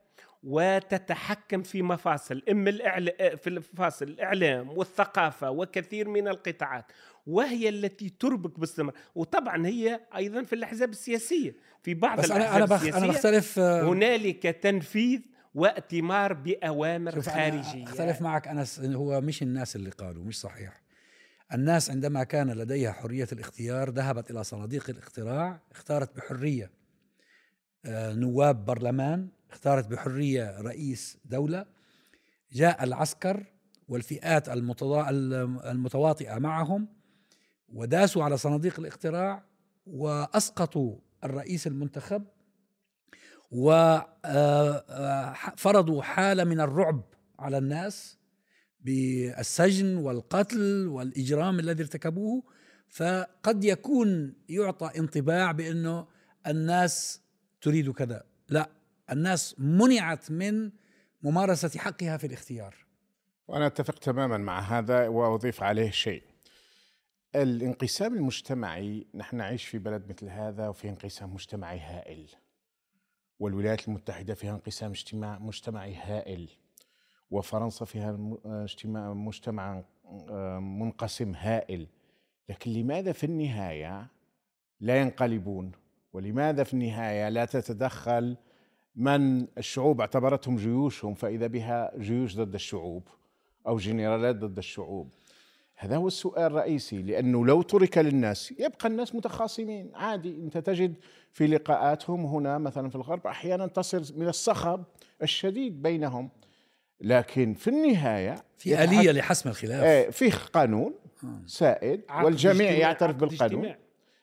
وتتحكم 0.44 1.64
في 1.64 1.82
مفاصل 1.82 2.42
إما 2.52 2.70
الإعلا... 2.70 3.36
في 3.36 3.50
مفاصل 3.50 4.06
الإعلام 4.06 4.70
والثقافة 4.70 5.52
وكثير 5.52 6.08
من 6.10 6.28
القطاعات 6.28 6.86
وهي 7.28 7.70
التي 7.70 8.10
تربك 8.10 8.60
باستمرار 8.60 8.96
وطبعا 9.16 9.68
هي 9.68 10.00
أيضا 10.16 10.44
في 10.44 10.54
الأحزاب 10.54 10.90
السياسية 10.90 11.56
في 11.84 11.94
بعض 11.94 12.20
بس 12.20 12.32
الأحزاب 12.32 12.56
أنا 12.56 12.76
السياسية 12.76 12.98
أنا 12.98 13.08
بختلف 13.08 13.60
آه، 13.60 13.84
هنالك 13.84 14.44
تنفيذ 14.44 15.20
وأتمار 15.56 16.34
بأوامر 16.34 17.22
خارجية. 17.22 17.84
أختلف 17.84 18.22
معك 18.22 18.48
انس 18.48 18.80
هو 18.80 19.22
مش 19.22 19.42
الناس 19.42 19.76
اللي 19.76 19.90
قالوا 19.90 20.24
مش 20.24 20.40
صحيح. 20.40 20.82
الناس 21.54 21.90
عندما 21.92 22.24
كان 22.24 22.52
لديها 22.52 22.92
حرية 22.92 23.28
الاختيار 23.32 23.90
ذهبت 23.90 24.32
إلى 24.32 24.44
صناديق 24.44 24.90
الاقتراع 24.90 25.60
اختارت 25.72 26.16
بحرية 26.16 26.72
آه، 27.86 28.14
نواب 28.14 28.66
برلمان 28.66 29.28
اختارت 29.52 29.88
بحرية 29.88 30.62
رئيس 30.62 31.18
دولة 31.26 31.66
جاء 32.52 32.84
العسكر 32.84 33.46
والفئات 33.88 34.50
المتواطئة 34.50 36.40
معهم 36.40 36.88
وداسوا 37.70 38.24
على 38.24 38.38
صناديق 38.38 38.80
الاقتراع 38.80 39.44
وأسقطوا 39.86 40.96
الرئيس 41.24 41.68
المنتخب 41.68 42.24
وفرضوا 43.52 44.08
آه، 45.98 46.02
حالة 46.02 46.44
من 46.44 46.60
الرعب 46.60 47.04
على 47.40 47.58
الناس 47.58 48.18
بالسجن 48.82 49.98
والقتل 49.98 50.88
والإجرام 50.88 51.60
الذي 51.60 51.84
ارتكبوه. 51.84 52.44
فقد 52.90 53.64
يكون 53.64 54.34
يعطى 54.50 55.00
انطباع 55.00 55.52
بأنه 55.52 56.08
الناس 56.48 57.22
تريد 57.62 57.92
كذا. 57.92 58.24
لا 58.50 58.70
الناس 59.12 59.56
منعت 59.60 60.32
من 60.32 60.72
ممارسة 61.24 61.80
حقها 61.80 62.18
في 62.18 62.28
الاختيار. 62.28 62.76
وأنا 63.48 63.68
أتفق 63.68 64.00
تماما 64.00 64.38
مع 64.38 64.60
هذا 64.60 65.08
وأضيف 65.08 65.64
عليه 65.64 65.92
شيء. 65.92 66.24
الانقسام 67.36 68.14
المجتمعي 68.14 69.08
نحن 69.16 69.38
نعيش 69.38 69.66
في 69.66 69.78
بلد 69.78 70.10
مثل 70.10 70.30
هذا 70.30 70.68
وفي 70.68 70.90
انقسام 70.90 71.34
مجتمعي 71.34 71.80
هائل. 71.80 72.30
والولايات 73.40 73.88
المتحدة 73.88 74.34
فيها 74.34 74.52
انقسام 74.52 74.92
اجتماع 74.92 75.40
مجتمعي 75.40 75.96
هائل. 75.96 76.50
وفرنسا 77.32 77.86
فيها 77.86 78.38
اجتماع 78.46 79.14
مجتمع 79.14 79.84
آه، 80.30 80.60
منقسم 80.60 81.36
هائل. 81.36 81.88
لكن 82.50 82.72
لماذا 82.74 83.12
في 83.12 83.24
النهاية 83.24 84.08
لا 84.80 85.02
ينقلبون؟ 85.02 85.72
ولماذا 86.14 86.64
في 86.64 86.74
النهاية 86.74 87.30
لا 87.30 87.46
تتدخل 87.46 88.38
من 88.96 89.48
الشعوب 89.58 90.00
اعتبرتهم 90.02 90.56
جيوشهم 90.56 91.14
فإذا 91.14 91.48
بها 91.48 91.92
جيوش 91.98 92.36
ضد 92.36 92.54
الشعوب 92.54 93.08
أو 93.68 93.78
جنرالات 93.78 94.36
ضد 94.36 94.58
الشعوب. 94.58 95.10
هذا 95.76 95.96
هو 95.96 96.08
السؤال 96.08 96.44
الرئيسي 96.44 97.02
لأنه 97.02 97.46
لو 97.46 97.62
ترك 97.62 97.98
للناس 97.98 98.52
يبقى 98.52 98.88
الناس 98.88 99.16
متخاصمين. 99.16 99.92
عادي 99.96 100.36
أنت 100.36 100.58
تجد 100.58 100.94
في 101.32 101.48
لقاءاتهم 101.48 102.26
هنا 102.26 102.58
مثلا 102.58 102.90
في 102.90 102.96
الغرب 102.96 103.28
أحيانا 103.28 103.68
تصل 103.68 104.20
من 104.20 104.28
الصخب 104.28 104.84
الشديد 105.24 105.82
بينهم. 105.82 106.30
لكن 107.02 107.54
في 107.54 107.70
النهاية 107.70 108.44
في 108.58 108.84
آلية 108.84 109.12
لحسم 109.12 109.50
الخلاف. 109.50 109.84
إيه 109.84 110.10
في 110.10 110.30
قانون 110.30 110.94
آه. 111.24 111.42
سائد 111.46 112.02
والجميع 112.24 112.72
يعترف 112.72 113.16
بالقانون. 113.16 113.76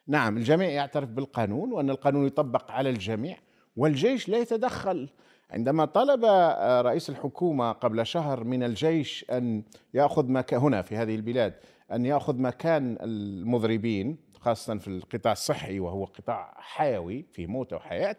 نعم 0.07 0.37
الجميع 0.37 0.69
يعترف 0.69 1.09
بالقانون 1.09 1.73
وأن 1.73 1.91
القانون 1.91 2.27
يطبق 2.27 2.71
على 2.71 2.91
الجميع. 2.91 3.39
والجيش 3.79 4.29
لا 4.29 4.39
يتدخل. 4.39 5.09
عندما 5.51 5.85
طلب 5.85 6.25
آه، 6.25 6.81
رئيس 6.81 7.11
الحكومة 7.11 7.73
قبل 7.73 8.07
شهر 8.07 8.45
من 8.45 8.63
الجيش 8.63 9.25
أن 9.31 9.63
يأخذ 9.95 10.27
مكان 10.27 10.61
هنا 10.61 10.83
في 10.83 10.97
هذه 10.97 11.15
البلاد 11.15 11.55
أن 11.93 12.07
يأخذ 12.07 12.37
مكان 12.37 12.99
المضربين 13.01 14.17
خاصة 14.41 14.79
في 14.79 14.89
القطاع 14.89 15.33
الصحي 15.33 15.81
وهو 15.81 16.05
قطاع 16.05 16.55
حيوي 16.57 17.27
في 17.33 17.47
موت 17.47 17.73
وحياه 17.73 18.17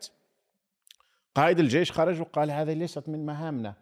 قائد 1.35 1.59
الجيش 1.59 1.91
خرج 1.91 2.21
وقال 2.21 2.51
هذه 2.51 2.73
ليست 2.73 3.09
من 3.09 3.25
مهامنا. 3.25 3.73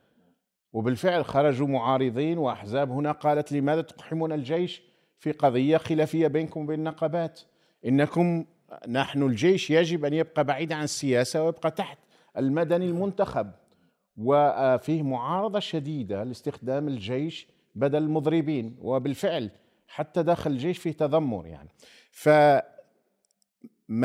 وبالفعل 0.74 1.25
خرجوا 1.25 1.67
معارضين 1.67 2.38
وأحزاب 2.38 2.91
هنا 2.91 3.12
قالت 3.12 3.51
لماذا 3.51 3.81
تقحمون 3.81 4.31
الجيش 4.31 4.81
في 5.19 5.31
قضية 5.31 5.77
خلافية 5.77 6.27
بينكم 6.27 6.62
وبين 6.62 6.79
النقابات؟ 6.79 7.41
إنكم 7.86 8.46
نحن 8.88 9.24
الجيش 9.24 9.71
يجب 9.71 10.05
أن 10.05 10.13
يبقى 10.13 10.43
بعيد 10.43 10.74
عن 10.74 10.83
السياسة 10.83 11.43
ويبقى 11.43 11.71
تحت 11.71 11.97
المدني 12.38 12.86
المنتخب. 12.86 13.51
وفيه 14.17 15.03
معارضة 15.03 15.59
شديدة 15.59 16.24
لاستخدام 16.24 16.88
الجيش 16.88 17.47
بدل 17.75 18.03
المضربين 18.03 18.77
وبالفعل 18.81 19.50
حتى 19.88 20.24
داخل 20.24 20.51
الجيش 20.51 20.77
فيه 20.77 20.91
تذمر 20.91 21.47
يعني. 21.47 21.69
فما 22.12 22.63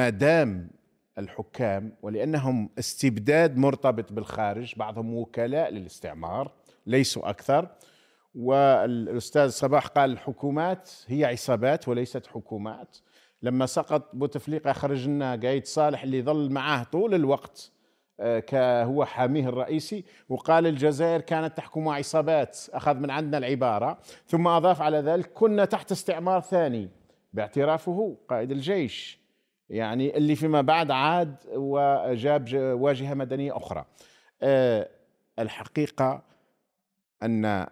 دام 0.09 0.71
الحكام 1.19 1.92
ولأنهم 2.02 2.71
استبداد 2.78 3.57
مرتبط 3.57 4.12
بالخارج 4.12 4.75
بعضهم 4.76 5.14
وكلاء 5.14 5.71
للاستعمار 5.71 6.52
ليسوا 6.87 7.31
أكثر. 7.31 7.69
والأستاذ 8.35 9.49
صباح 9.49 9.87
قال 9.87 10.12
الحكومات 10.12 10.90
هي 11.07 11.25
عصابات 11.25 11.88
وليست 11.88 12.26
حكومات. 12.26 12.97
لما 13.42 13.66
سقط 13.66 14.16
بوتفليقة 14.16 14.72
خرج 14.72 15.08
لنا 15.08 15.37
قايد 15.37 15.66
صالح 15.66 16.02
اللي 16.02 16.22
ظل 16.22 16.50
معاه 16.50 16.82
طول 16.82 17.14
الوقت 17.14 17.72
آه، 18.20 18.84
هو 18.84 19.04
حاميه 19.04 19.49
الرئيسي 19.49 20.04
وقال 20.28 20.66
الجزائر 20.66 21.20
كانت 21.20 21.56
تحكم 21.56 21.88
عصابات 21.88 22.58
أخذ 22.72 22.94
من 22.94 23.11
عندنا 23.11 23.38
العبارة. 23.38 23.99
ثم 24.26 24.49
أضاف 24.49 24.82
على 24.82 24.99
ذلك 24.99 25.32
كنا 25.32 25.64
تحت 25.64 25.92
استعمار 25.92 26.40
ثاني 26.40 26.88
باعترافه 27.32 28.16
قائد 28.28 28.50
الجيش. 28.50 29.22
يعني 29.68 30.16
اللي 30.16 30.37
فيما 30.37 30.61
بعد 30.61 30.90
عاد 30.90 31.37
وجاب 31.54 32.49
واجهة 32.54 33.14
مدنية 33.14 33.56
أخرى. 33.56 33.84
آه، 34.42 34.88
الحقيقة 35.38 36.22
أن 37.22 37.66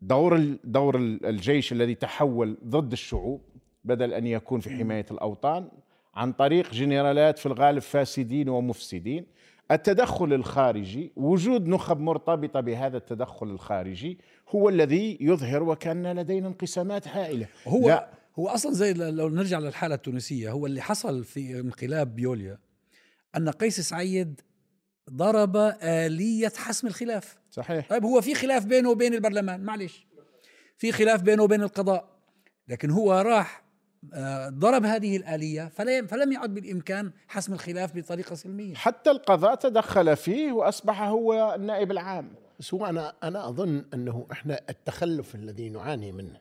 دور 0.00 0.56
دور 0.64 0.96
الجيش 0.96 1.72
الذي 1.72 1.94
تحول 1.94 2.58
ضد 2.64 2.92
الشعوب 2.92 3.51
بدل 3.84 4.14
أن 4.14 4.26
يكون 4.26 4.60
في 4.60 4.70
حماية 4.70 5.06
الأوطان 5.10 5.68
عن 6.14 6.32
طريق 6.32 6.72
جنرالات 6.72 7.38
في 7.38 7.46
الغالب 7.46 7.78
فاسدين 7.78 8.48
ومفسدين. 8.48 9.26
التدخل 9.70 10.32
الخارجي 10.32 11.12
وجود 11.16 11.66
نخب 11.68 12.00
مرتبطة 12.00 12.60
بهذا 12.60 12.96
التدخل 12.96 13.46
الخارجي 13.46 14.18
هو 14.48 14.68
الذي 14.68 15.18
يظهر 15.20 15.62
وكأن 15.62 16.18
لدينا 16.18 16.48
انقسامات 16.48 17.08
هائلة. 17.08 17.46
هو 17.66 17.88
لا. 17.88 18.08
هو 18.38 18.48
أصلا 18.48 18.72
زي 18.72 18.92
لو 18.92 19.28
نرجع 19.28 19.58
للحالة 19.58 19.94
التونسية 19.94 20.50
هو 20.50 20.66
اللي 20.66 20.80
حصل 20.80 21.24
في 21.24 21.60
انقلاب 21.60 22.16
بيوليا 22.16 22.58
أن 23.36 23.48
قيس 23.48 23.80
سعيد 23.80 24.40
ضرب 25.10 25.56
آلية 25.82 26.52
حسم 26.56 26.86
الخلاف. 26.86 27.36
صحيح. 27.50 27.88
طيب 27.88 28.04
هو 28.04 28.20
في 28.20 28.34
خلاف 28.34 28.66
بينه 28.66 28.90
وبين 28.90 29.14
البرلمان 29.14 29.64
معلش 29.64 30.06
في 30.78 30.92
خلاف 30.92 31.22
بينه 31.22 31.42
وبين 31.42 31.62
القضاء 31.62 32.08
لكن 32.68 32.90
هو 32.90 33.12
راح 33.12 33.62
ضرب 34.48 34.84
هذه 34.84 35.16
الآلية 35.16 35.68
فلم 36.06 36.32
يعد 36.32 36.54
بالإمكان 36.54 37.12
حسم 37.28 37.52
الخلاف 37.52 37.96
بطريقة 37.96 38.34
سلمية. 38.34 38.74
حتى 38.74 39.10
القضاء 39.10 39.54
تدخل 39.54 40.16
فيه 40.16 40.52
وأصبح 40.52 41.02
هو 41.02 41.54
النائب 41.54 41.90
العام. 41.90 42.34
بس 42.58 42.74
هو 42.74 42.86
أنا 42.86 43.14
أنا 43.22 43.48
أظن 43.48 43.84
أنه 43.94 44.26
إحنا 44.32 44.60
التخلف 44.70 45.34
الذي 45.34 45.68
نعاني 45.68 46.12
منه 46.12 46.40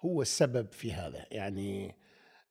هو 0.00 0.22
السبب 0.22 0.72
في 0.72 0.92
هذا. 0.92 1.26
يعني 1.30 1.94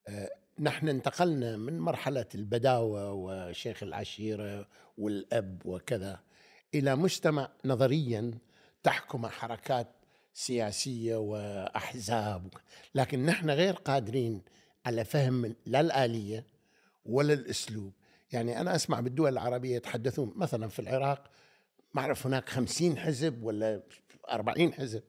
آه، 0.08 0.30
نحن 0.60 0.90
انتقلنا 0.90 1.58
من 1.58 1.80
مرحلة 1.80 2.26
البداوة 2.36 3.12
وشيخ 3.12 3.84
العشيرة 3.84 4.68
والأب 4.98 5.62
وكذا 5.66 6.20
إلى 6.76 6.96
مجتمع 6.96 7.50
نظريا 7.66 8.32
تحكم 8.84 9.28
حركات 9.28 9.88
سياسية 10.36 11.16
وأحزاب. 11.16 12.48
لكن 12.96 13.26
نحن 13.26 13.50
غير 13.50 13.74
قادرين 13.74 14.42
على 14.86 15.06
فهم 15.06 15.56
لا 15.66 15.80
الآلية 15.80 16.46
ولا 17.06 17.34
الأسلوب. 17.34 17.92
يعني 18.32 18.62
أنا 18.62 18.76
أسمع 18.76 19.00
بالدول 19.00 19.34
العربية 19.34 19.76
يتحدثون 19.76 20.34
مثلا 20.36 20.68
في 20.68 20.80
العراق 20.80 21.24
ما 21.94 22.02
أعرف 22.02 22.28
هناك 22.28 22.50
خمسين 22.50 22.98
حزب 22.98 23.44
ولا 23.44 23.82
أربعين 24.32 24.74
حزب 24.74 25.04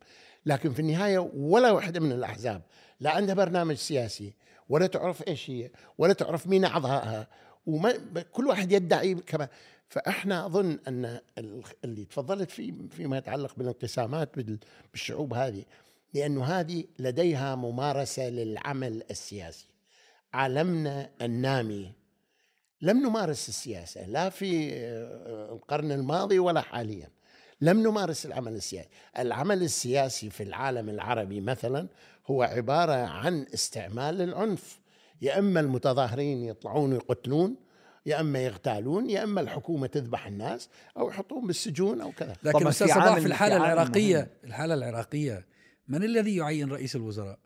لكن 0.46 0.72
في 0.72 0.80
النهاية 0.80 1.30
ولا 1.34 1.70
واحدة 1.70 2.00
من 2.00 2.12
الأحزاب 2.12 2.62
لا 3.00 3.10
عندها 3.10 3.34
برنامج 3.34 3.74
سياسي 3.74 4.32
ولا 4.68 4.86
تعرف 4.86 5.28
إيش 5.28 5.50
هي 5.50 5.70
ولا 5.98 6.12
تعرف 6.12 6.46
مين 6.46 6.64
أعضائها 6.64 7.28
وما 7.66 7.92
كل 8.32 8.46
واحد 8.46 8.72
يدعي 8.72 9.14
كما 9.14 9.48
فاحنا 9.88 10.46
اظن 10.46 10.78
ان 10.88 11.20
اللي 11.84 12.04
تفضلت 12.04 12.50
فيه 12.50 12.72
فيما 12.90 13.18
يتعلق 13.18 13.54
بالانقسامات 13.56 14.30
بالشعوب 14.92 15.34
هذه 15.34 15.64
لأنه 16.14 16.44
هذه 16.44 16.84
لديها 16.98 17.54
ممارسة 17.54 18.28
للعمل 18.28 19.02
السياسي. 19.10 19.66
عالمنا 20.32 21.10
النامي 21.22 21.92
لم 22.82 23.06
نمارس 23.06 23.48
السياسة 23.48 24.06
لا 24.06 24.28
في 24.28 24.72
القرن 25.52 25.92
الماضي 25.92 26.38
ولا 26.38 26.60
حاليا. 26.60 27.08
لم 27.60 27.82
نمارس 27.82 28.26
العمل 28.26 28.54
السياسي. 28.54 28.88
العمل 29.18 29.62
السياسي 29.62 30.30
في 30.30 30.42
العالم 30.42 30.88
العربي 30.88 31.40
مثلا 31.40 31.88
هو 32.26 32.42
عبارة 32.42 32.92
عن 32.92 33.46
استعمال 33.54 34.22
العنف. 34.22 34.80
يا 35.22 35.38
إما 35.38 35.60
المتظاهرين 35.60 36.44
يطلعون 36.44 36.92
ويقتلون 36.92 37.56
يا 38.06 38.20
أما 38.20 38.38
يغتالون 38.38 39.10
يا 39.10 39.24
أما 39.24 39.40
الحكومة 39.40 39.86
تذبح 39.86 40.26
الناس 40.26 40.68
أو 40.96 41.08
يحطون 41.08 41.46
بالسجون 41.46 42.00
أو 42.00 42.12
كذا. 42.12 42.36
لكن 42.42 42.66
أستاذ 42.66 42.88
صباح 42.88 43.18
في 43.18 43.26
الحالة 43.26 43.56
العراقيه 43.56 44.16
مهم. 44.16 44.28
الحالة 44.44 44.74
العراقية 44.74 45.46
من 45.88 46.04
الذي 46.04 46.36
يعين 46.36 46.72
رئيس 46.72 46.96
الوزراء؟ 46.96 47.38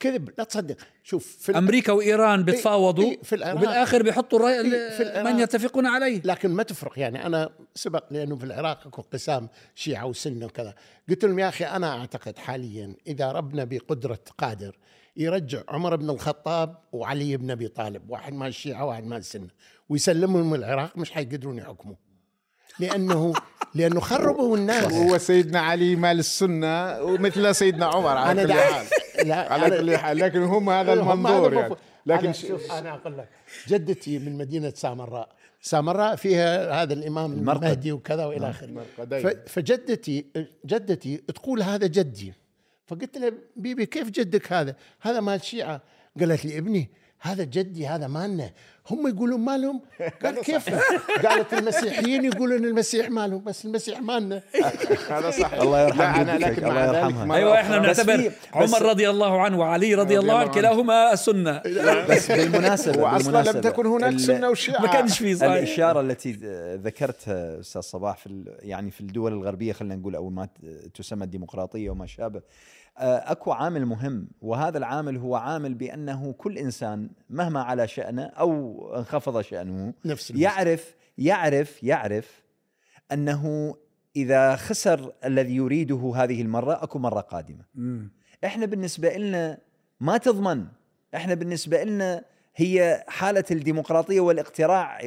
كذب 0.00 0.30
لا 0.38 0.44
تصدق. 0.44 0.76
شوف 1.02 1.36
في 1.40 1.58
أمريكا 1.58 1.92
وإيران 1.92 2.42
بيتفاوضوا 2.42 3.14
في 3.22 3.34
العراق 3.34 3.56
وبالآخر 3.56 4.02
بيحطوا 4.02 4.38
الرأي 4.38 4.90
في 4.90 5.22
من 5.24 5.38
يتفقون 5.40 5.86
عليه. 5.86 6.20
لكن 6.24 6.50
ما 6.50 6.62
تفرق. 6.62 6.98
يعني 6.98 7.26
أنا 7.26 7.50
سبق 7.74 8.04
لأنه 8.10 8.36
في 8.36 8.44
العراق 8.44 8.86
أكو 8.86 9.02
انقسام 9.02 9.48
شيعة 9.74 10.06
وسنة 10.06 10.46
وكذا. 10.46 10.74
قلت 11.08 11.24
لهم 11.24 11.38
يا 11.38 11.48
أخي 11.48 11.64
أنا 11.64 11.98
أعتقد 11.98 12.38
حاليا 12.38 12.94
إذا 13.06 13.32
ربنا 13.32 13.64
بقدرة 13.64 14.20
قادر 14.38 14.78
يرجع 15.16 15.62
عمر 15.68 15.96
بن 15.96 16.10
الخطاب 16.10 16.78
وعلي 16.92 17.36
بن 17.36 17.50
أبي 17.50 17.68
طالب 17.68 18.10
واحد 18.10 18.32
مال 18.32 18.48
الشيعة 18.48 18.84
واحد 18.84 19.04
مال 19.04 19.18
السنة 19.18 19.48
ويسلمهم 19.88 20.54
العراق 20.54 20.96
مش 20.96 21.10
حيقدرون 21.10 21.58
يحكموا. 21.58 21.94
لأنه 22.78 23.32
لأنه 23.74 24.00
خربوا 24.00 24.56
الناس. 24.56 24.92
هو 24.92 25.18
سيدنا 25.18 25.60
علي 25.60 25.96
مال 25.96 26.18
السنة 26.18 27.02
ومثل 27.02 27.54
سيدنا 27.54 27.86
عمر 27.86 28.16
على 28.16 28.46
كل 28.46 28.52
حال. 28.52 28.86
لا 29.28 29.52
على 29.52 29.78
كل 29.78 29.96
حال. 29.96 30.18
لكن 30.18 30.42
هم 30.42 30.70
هذا 30.70 30.92
المنظور 30.92 31.54
يعني. 31.54 31.74
لكن 32.06 32.24
أنا 32.24 32.32
شوف 32.32 32.72
أنا 32.72 32.94
أقول 32.94 33.18
لك 33.18 33.28
جدتي 33.68 34.18
من 34.18 34.38
مدينة 34.38 34.72
سامراء. 34.76 35.28
سامراء 35.60 36.16
فيها 36.16 36.82
هذا 36.82 36.92
الإمام 36.92 37.32
المهدي 37.32 37.92
وكذا 37.92 38.24
وإلى 38.24 38.50
آخره. 38.50 38.86
فجدتي 39.46 40.26
جدتي 40.66 41.16
تقول 41.16 41.62
هذا 41.62 41.86
جدي. 41.86 42.34
فقلت 42.92 43.18
له 43.18 43.32
بيبي 43.56 43.86
كيف 43.86 44.10
جدك 44.10 44.52
هذا؟ 44.52 44.76
هذا 45.00 45.20
مال 45.20 45.44
شيعة. 45.44 45.82
قالت 46.20 46.44
لي 46.44 46.58
ابني 46.58 46.90
هذا 47.20 47.44
جدي 47.44 47.86
هذا 47.86 48.06
مالنا. 48.06 48.50
هم 48.90 49.08
يقولون 49.08 49.40
مالهم؟ 49.40 49.80
قال 50.22 50.40
كيف؟ 50.40 50.74
قالت 51.26 51.52
المسيحيين 51.52 52.24
يقولون 52.24 52.64
المسيح 52.64 53.10
مالهم 53.10 53.44
بس 53.44 53.64
المسيح 53.64 54.00
مالنا. 54.00 54.42
هذا 55.10 55.30
صح 55.30 55.52
الله 55.52 55.80
يرحمه 55.80 56.36
لكن 56.36 56.66
الله 56.66 56.86
يرحمها. 56.86 57.36
أيوه 57.36 57.60
إحنا 57.60 57.78
نعتبر 57.78 58.32
عمر 58.54 58.82
رضي 58.82 59.10
الله 59.10 59.40
عنه 59.40 59.58
وعلي 59.58 59.94
رضي 59.94 60.18
الله 60.18 60.38
عنه. 60.38 60.50
كلاهما 60.50 61.12
السنة. 61.12 61.62
بس 62.10 62.32
بالمناسبة 62.32 63.02
واصلا 63.02 63.52
لم 63.52 63.60
تكن 63.60 63.86
هناك 63.86 64.18
سنة 64.18 64.48
وشيعة. 64.48 64.82
ما 64.82 64.88
كانش 64.88 65.18
في 65.18 65.34
صحيح. 65.34 65.52
الإشارة 65.52 66.00
التي 66.00 66.32
ذكرتها 66.82 67.60
أستاذ 67.60 67.80
صباح 67.80 68.16
في 68.16 68.44
يعني 68.62 68.90
في 68.90 69.00
الدول 69.00 69.32
الغربية 69.32 69.72
خلينا 69.72 69.96
نقول 69.96 70.14
أو 70.14 70.30
ما 70.30 70.48
تسمى 70.94 71.24
الديمقراطية 71.24 71.90
وما 71.90 72.06
شابه 72.06 72.42
أكو 72.96 73.52
عامل 73.52 73.86
مهم 73.86 74.28
وهذا 74.40 74.78
العامل 74.78 75.16
هو 75.16 75.36
عامل 75.36 75.74
بأنه 75.74 76.32
كل 76.32 76.58
إنسان 76.58 77.10
مهما 77.30 77.62
على 77.62 77.88
شأنه 77.88 78.22
أو 78.22 78.78
انخفض 78.96 79.40
شأنه 79.40 79.94
نفس 80.04 80.30
يعرف 80.30 80.94
يعرف 81.18 81.82
يعرف 81.82 82.42
أنه 83.12 83.74
إذا 84.16 84.56
خسر 84.56 85.12
الذي 85.24 85.54
يريده 85.56 86.12
هذه 86.16 86.42
المرة 86.42 86.82
أكو 86.84 86.98
مرة 86.98 87.20
قادمة. 87.20 87.64
مم. 87.74 88.10
إحنا 88.44 88.66
بالنسبة 88.66 89.16
لنا 89.16 89.58
ما 90.00 90.18
تضمن 90.18 90.66
إحنا 91.14 91.34
بالنسبة 91.34 91.84
لنا 91.84 92.24
هي 92.56 93.04
حالة 93.08 93.44
الديمقراطية 93.50 94.20
والاقتراع 94.20 94.98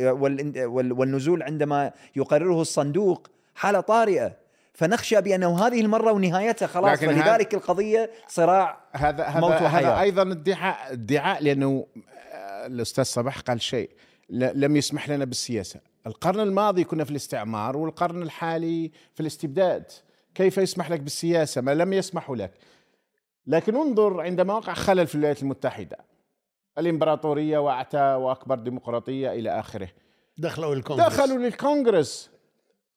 والنزول 0.71 1.43
عندما 1.43 1.91
يقرره 2.15 2.61
الصندوق 2.61 3.27
حالة 3.55 3.79
طارئة 3.79 4.37
فنخشى 4.75 5.21
بأنه 5.21 5.67
هذه 5.67 5.81
المرة 5.81 6.11
ونهايتها 6.11 6.67
خلاص 6.67 6.99
فلذلك 6.99 7.53
القضية 7.53 8.11
صراع 8.27 8.77
هذا 8.91 9.39
موت 9.39 9.51
هذا 9.51 9.65
وحياة. 9.65 9.79
هذا 9.95 10.01
أيضا 10.01 10.21
ادعاء 10.21 10.93
ادعاء 10.93 11.43
لأنه 11.43 11.88
آه، 12.33 12.65
الأستاذ 12.65 13.03
صباح 13.03 13.39
قال 13.39 13.61
شيء. 13.61 13.89
ل- 14.29 14.59
لم 14.61 14.75
يسمح 14.75 15.09
لنا 15.09 15.25
بالسياسة. 15.25 15.79
القرن 16.07 16.39
الماضي 16.39 16.83
كنا 16.83 17.03
في 17.03 17.11
الاستعمار 17.11 17.77
والقرن 17.77 18.21
الحالي 18.21 18.91
في 19.13 19.19
الاستبداد. 19.19 19.83
كيف 20.35 20.57
يسمح 20.57 20.91
لك 20.91 20.99
بالسياسة؟ 20.99 21.61
ما 21.61 21.73
لم 21.75 21.93
يسمحوا 21.93 22.35
لك. 22.35 22.51
لكن 23.47 23.75
انظر 23.75 24.21
عندما 24.21 24.53
وقع 24.53 24.73
خلل 24.73 25.07
في 25.07 25.15
الولايات 25.15 25.41
المتحدة. 25.43 25.97
الإمبراطورية 26.77 27.57
وأعتى 27.57 27.97
وأكبر 28.15 28.55
ديمقراطية 28.55 29.31
إلى 29.31 29.59
آخره. 29.59 29.89
دخلوا 30.38 30.75
الكونغرس. 30.75 31.13
دخلوا 31.13 31.38
للكونغرس. 31.38 32.29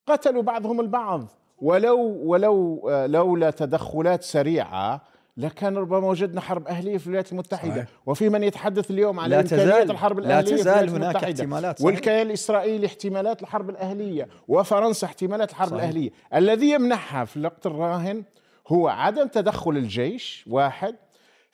قتلوا 0.07 0.43
بعضهم 0.43 0.81
البعض. 0.81 1.29
ولو 1.63 2.01
ولو 2.25 2.89
آه، 2.91 3.07
لولا 3.07 3.51
تدخلات 3.51 4.23
سريعة 4.23 5.01
لكان 5.37 5.77
ربما 5.77 6.09
وجدنا 6.09 6.41
حرب 6.41 6.67
أهلية 6.69 6.99
في 6.99 7.07
الولايات 7.07 7.33
المتحدة 7.33 7.71
صحيح. 7.75 7.87
وفي 8.07 8.29
من 8.29 8.43
يتحدث 8.43 8.91
اليوم 8.91 9.21
على 9.21 9.31
لا 9.37 9.41
امكانيات 9.41 9.69
تزال- 9.69 9.91
الحرب 9.91 10.19
لا 10.21 10.27
الأهلية 10.27 10.51
في 10.57 10.57
تزال 10.57 10.73
الولايات 10.75 10.91
هناك 10.91 11.15
المتحدة 11.17 11.33
احتمالات، 11.43 11.79
صحيح. 11.79 11.87
والكيان 11.87 12.27
الإسرائيلي 12.27 12.87
احتمالات 12.87 13.43
الحرب 13.43 13.71
الأهلية 13.71 14.29
وفرنسا 14.49 15.07
احتمالات 15.07 15.51
الحرب 15.51 15.69
صحيح. 15.69 15.83
الأهلية 15.83 16.11
الذي 16.35 16.71
يمنحها 16.71 17.25
في 17.25 17.37
الوقت 17.37 17.67
الراهن 17.67 18.23
هو 18.69 18.89
عدم 18.89 19.27
تدخل 19.27 19.71
الجيش 19.71 20.45
واحد 20.51 20.95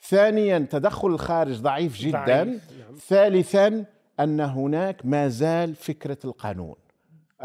ثانيا 0.01 0.67
تدخل 0.71 1.07
الخارج 1.07 1.61
ضعيف 1.61 1.97
جدا 1.97 2.25
ضعيف، 2.25 2.47
نعم. 2.47 2.95
ثالثا 3.07 3.85
أن 4.19 4.39
هناك 4.39 5.05
ما 5.05 5.27
زال 5.27 5.75
فكرة 5.75 6.17
القانون 6.25 6.75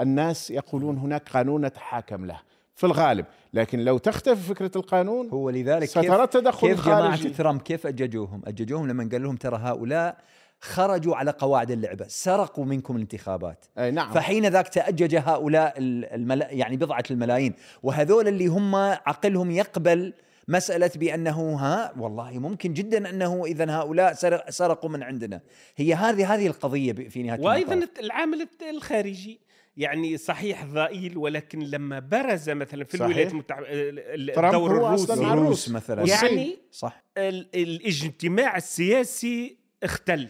الناس 0.00 0.50
يقولون 0.50 0.98
هناك 0.98 1.28
قانون 1.28 1.64
نتحاكم 1.64 2.26
له 2.26 2.40
في 2.80 2.86
الغالب 2.86 3.26
لكن 3.54 3.78
لو 3.78 3.98
تختفي 3.98 4.42
فكرة 4.42 4.70
القانون 4.76 5.28
هو 5.28 5.50
لذلك 5.50 5.84
سترى 5.88 6.26
تدخل 6.26 6.68
كيف 6.68 6.86
جماعة 6.86 7.02
خارجي. 7.16 7.28
ترامب 7.30 7.62
كيف 7.62 7.86
أججوهم؟ 7.86 8.42
أججوهم 8.46 8.88
لما 8.88 9.08
قال 9.12 9.22
لهم 9.22 9.36
ترى 9.36 9.56
هؤلاء 9.56 10.16
خرجوا 10.60 11.16
على 11.16 11.30
قواعد 11.30 11.70
اللعبة، 11.70 12.04
سرقوا 12.08 12.64
منكم 12.64 12.96
الانتخابات. 12.96 13.64
أي 13.78 13.90
نعم 13.90 14.12
فحين 14.12 14.46
ذاك 14.46 14.68
تأجج 14.68 15.16
هؤلاء 15.16 15.74
ال- 15.78 16.04
الملا 16.04 16.50
يعني 16.50 16.76
بضعة 16.76 17.02
الملايين 17.10 17.52
وهذول 17.82 18.28
اللي 18.28 18.46
هم 18.46 18.74
عقلهم 18.76 19.50
يقبل 19.50 20.12
مسألة 20.48 20.90
بأنه 20.96 21.54
ها 21.56 21.92
والله 21.98 22.38
ممكن 22.38 22.72
جدا 22.72 23.10
أنه 23.10 23.44
إذا 23.46 23.70
هؤلاء 23.70 24.12
سرق 24.12 24.50
سرقوا 24.50 24.90
من 24.90 25.02
عندنا 25.02 25.40
هي 25.76 25.94
هذه 25.94 26.34
هذه 26.34 26.46
القضية 26.46 26.92
في 26.92 27.22
نهاية 27.22 27.40
وأيضا 27.40 27.74
المطاف. 27.74 28.00
العامل 28.00 28.48
الخارجي 28.70 29.40
يعني 29.80 30.16
صحيح 30.16 30.64
ضئيل 30.64 31.18
ولكن 31.18 31.58
لما 31.60 31.98
برز 31.98 32.50
مثلا 32.50 32.84
في. 32.84 32.94
الولايات 32.94 33.32
المتحده 33.32 33.66
الدور 33.70 34.70
الروسي 34.76 35.12
أصلاً 35.12 35.32
الروس. 35.32 35.68
مثلا. 35.70 36.06
يعني 36.08 36.58
صح 36.70 37.02
ال- 37.18 37.48
الاجتماع 37.54 38.56
السياسي 38.56 39.56
اختل 39.82 40.28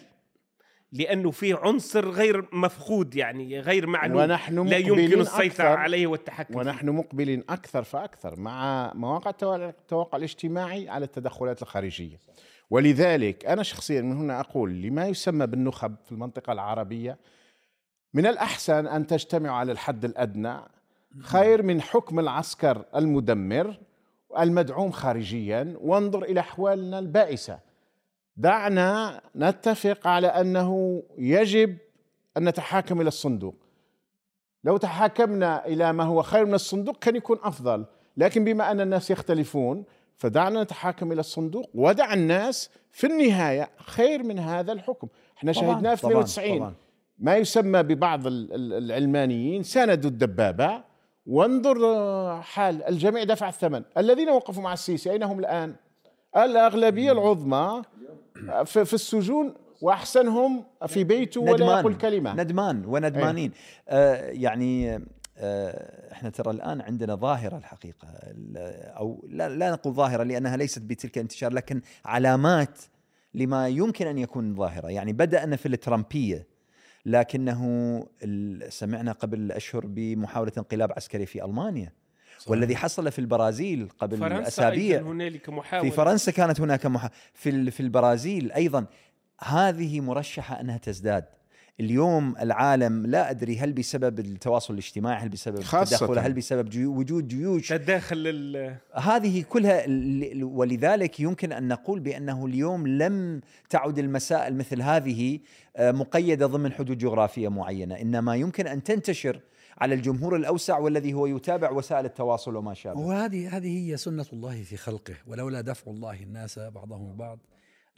لأنه 0.92 1.30
في 1.30 1.52
عنصر 1.52 2.10
غير 2.10 2.48
مفقود 2.52 3.16
يعني 3.16 3.60
غير 3.60 3.86
معلوم 3.86 4.16
ونحن 4.22 4.68
لا 4.68 4.76
يمكن 4.76 5.20
السيطرة 5.20 5.44
أكثر 5.46 5.66
عليه 5.66 6.06
والتحكم 6.06 6.54
فيه. 6.54 6.60
ونحن 6.60 6.88
مقبلين 6.88 7.44
أكثر 7.48 7.82
فأكثر 7.82 8.40
مع 8.40 8.92
مواقع 8.94 9.30
التوا- 9.30 9.44
التواقع 9.80 10.18
الاجتماعي 10.18 10.88
على 10.88 11.04
التدخلات 11.04 11.62
الخارجية 11.62 12.18
ولذلك 12.70 13.46
أنا 13.46 13.62
شخصيا 13.62 14.00
من 14.02 14.16
هنا 14.16 14.40
أقول 14.40 14.82
لما 14.82 15.06
يسمى 15.08 15.46
بالنخب 15.46 15.94
في 16.06 16.12
المنطقة 16.12 16.52
العربية 16.52 17.18
من 18.14 18.26
الأحسن 18.26 18.86
أن 18.86 19.06
تجتمعوا 19.06 19.56
على 19.56 19.72
الحد 19.72 20.04
الأدنى. 20.04 20.56
خير 21.20 21.62
من 21.62 21.80
حكم 21.80 22.18
العسكر 22.18 22.84
المدمر 22.96 23.78
المدعوم 24.38 24.90
خارجيا. 24.90 25.76
وانظر 25.80 26.22
إلى 26.22 26.40
أحوالنا 26.40 26.98
البائسة. 26.98 27.58
دعنا 28.36 29.20
نتفق 29.36 30.06
على 30.06 30.26
أنه 30.26 31.02
يجب 31.18 31.76
أن 32.36 32.48
نتحاكم 32.48 33.00
إلى 33.00 33.08
الصندوق. 33.08 33.54
لو 34.64 34.76
تحاكمنا 34.76 35.66
إلى 35.66 35.92
ما 35.92 36.04
هو 36.04 36.22
خير 36.22 36.46
من 36.46 36.54
الصندوق 36.54 36.98
كان 36.98 37.16
يكون 37.16 37.38
أفضل. 37.42 37.86
لكن 38.16 38.44
بما 38.44 38.70
أن 38.70 38.80
الناس 38.80 39.10
يختلفون 39.10 39.84
فدعنا 40.16 40.62
نتحاكم 40.62 41.12
إلى 41.12 41.20
الصندوق. 41.20 41.70
ودع 41.74 42.14
الناس 42.14 42.70
في 42.92 43.06
النهاية 43.06 43.70
خير 43.76 44.22
من 44.22 44.38
هذا 44.38 44.72
الحكم. 44.72 45.08
إحنا 45.36 45.52
شهدناه 45.52 45.94
في 45.94 46.02
طبعاً، 46.02 46.22
92 46.22 46.58
طبعاً. 46.58 46.74
ما 47.20 47.36
يسمى 47.36 47.82
ببعض 47.82 48.26
ال- 48.26 48.52
ال- 48.54 48.72
العلمانيين 48.84 49.62
ساندوا 49.62 50.10
الدبابة 50.10 50.82
وانظر 51.26 51.84
آه، 51.86 52.40
حال 52.40 52.82
الجميع 52.82 53.24
دفع 53.24 53.48
الثمن. 53.48 53.82
الذين 53.98 54.28
وقفوا 54.28 54.62
مع 54.62 54.72
السيسي 54.72 55.10
أين 55.10 55.22
هم 55.22 55.38
الآن؟ 55.38 55.74
الأغلبية 56.36 57.12
العظمى 57.12 57.82
في, 58.64 58.84
في 58.84 58.94
السجون 58.94 59.54
وأحسنهم 59.82 60.64
في 60.86 61.04
بيته 61.04 61.40
ولا 61.40 61.78
يقول 61.80 61.94
كلمة. 61.94 62.34
ندمان 62.34 62.84
وندمانين. 62.86 63.52
آه 63.88 64.14
يعني 64.30 64.94
آه 65.38 66.12
إحنا 66.12 66.30
ترى 66.30 66.50
الآن 66.50 66.80
عندنا 66.80 67.14
ظاهرة 67.14 67.56
الحقيقة 67.56 68.08
ال- 68.08 68.56
أو 68.96 69.24
لا, 69.28 69.48
لا 69.48 69.70
نقول 69.70 69.94
ظاهرة 69.94 70.22
لأنها 70.22 70.56
ليست 70.56 70.82
بتلك 70.82 71.16
الانتشار 71.16 71.52
لكن 71.52 71.80
علامات 72.04 72.78
لما 73.34 73.68
يمكن 73.68 74.06
أن 74.06 74.18
يكون 74.18 74.54
ظاهرة. 74.54 74.88
يعني 74.88 75.12
بدأنا 75.12 75.56
في 75.56 75.66
الترامبية. 75.66 76.49
لكنه 77.06 77.60
سمعنا 78.68 79.12
قبل 79.12 79.52
أشهر 79.52 79.86
بمحاولة 79.86 80.52
انقلاب 80.58 80.92
عسكري 80.92 81.26
في 81.26 81.44
ألمانيا 81.44 81.92
صحيح. 82.38 82.50
والذي 82.50 82.76
حصل 82.76 83.12
في 83.12 83.18
البرازيل 83.18 83.88
قبل 83.98 84.16
فرنسا 84.16 84.48
أسابيع. 84.48 84.98
أيضاً 84.98 85.10
هنالك 85.10 85.48
محاولة. 85.48 85.90
في 85.90 85.96
فرنسا 85.96 86.32
كانت 86.32 86.60
هناك 86.60 86.86
مح... 86.86 87.08
في 87.34 87.70
في 87.70 87.80
البرازيل 87.80 88.52
أيضا. 88.52 88.86
هذه 89.40 90.00
مرشحة 90.00 90.60
أنها 90.60 90.78
تزداد. 90.78 91.24
اليوم 91.80 92.34
العالم 92.40 93.06
لا 93.06 93.30
أدري 93.30 93.58
هل 93.58 93.72
بسبب 93.72 94.18
التواصل 94.20 94.74
الاجتماعي 94.74 95.22
هل 95.22 95.28
بسبب 95.28 95.60
خاصة. 95.62 95.96
التدخل 95.96 96.18
هل 96.18 96.32
بسبب 96.32 96.68
جيو 96.68 96.94
وجود 96.98 97.28
جيوش. 97.28 97.68
تداخل 97.68 98.16
ال- 98.26 98.76
هذه 98.94 99.42
كلها 99.48 99.86
ل- 99.86 100.44
ولذلك 100.44 101.20
يمكن 101.20 101.52
أن 101.52 101.68
نقول 101.68 102.00
بأنه 102.00 102.46
اليوم 102.46 102.86
لم 102.86 103.40
تعد 103.70 103.98
المسائل 103.98 104.56
مثل 104.56 104.82
هذه 104.82 105.38
آه، 105.76 105.90
مقيدة 105.92 106.46
ضمن 106.46 106.72
حدود 106.72 106.98
جغرافية 106.98 107.48
معينة. 107.48 107.94
إنما 108.00 108.36
يمكن 108.36 108.66
أن 108.66 108.82
تنتشر 108.82 109.40
على 109.78 109.94
الجمهور 109.94 110.36
الأوسع 110.36 110.78
والذي 110.78 111.12
هو 111.14 111.26
يتابع 111.26 111.70
وسائل 111.70 112.04
التواصل 112.04 112.56
وما 112.56 112.74
شابه. 112.74 113.00
وهذه 113.00 113.56
هذه 113.56 113.90
هي 113.90 113.96
سنة 113.96 114.26
الله 114.32 114.62
في 114.62 114.76
خلقه. 114.76 115.14
ولولا 115.26 115.60
دفع 115.60 115.90
الله 115.90 116.22
الناس 116.22 116.58
بعضهم 116.58 117.12
ببعض 117.12 117.38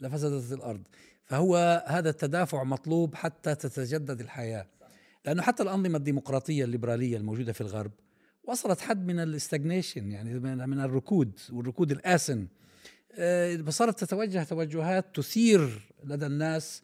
لفسدت 0.01 0.53
الأرض. 0.53 0.81
فهو 1.33 1.83
هذا 1.87 2.09
التدافع 2.09 2.63
مطلوب 2.63 3.15
حتى 3.15 3.55
تتجدد 3.55 4.21
الحياة. 4.21 4.65
لأنه 5.25 5.41
حتى 5.41 5.63
الأنظمة 5.63 5.97
الديمقراطية 5.97 6.63
الليبرالية 6.63 7.17
الموجودة 7.17 7.53
في 7.53 7.61
الغرب 7.61 7.91
وصلت 8.43 8.81
حد 8.81 9.07
من 9.07 9.19
الاستجنيشن 9.19 10.11
يعني 10.11 10.39
من 10.39 10.79
الركود 10.79 11.39
والركود 11.51 11.91
الآسن. 11.91 12.47
آه، 13.11 13.63
صارت 13.69 14.03
تتوجه 14.03 14.43
توجهات 14.43 15.15
تثير 15.15 15.89
لدى 16.03 16.25
الناس 16.25 16.83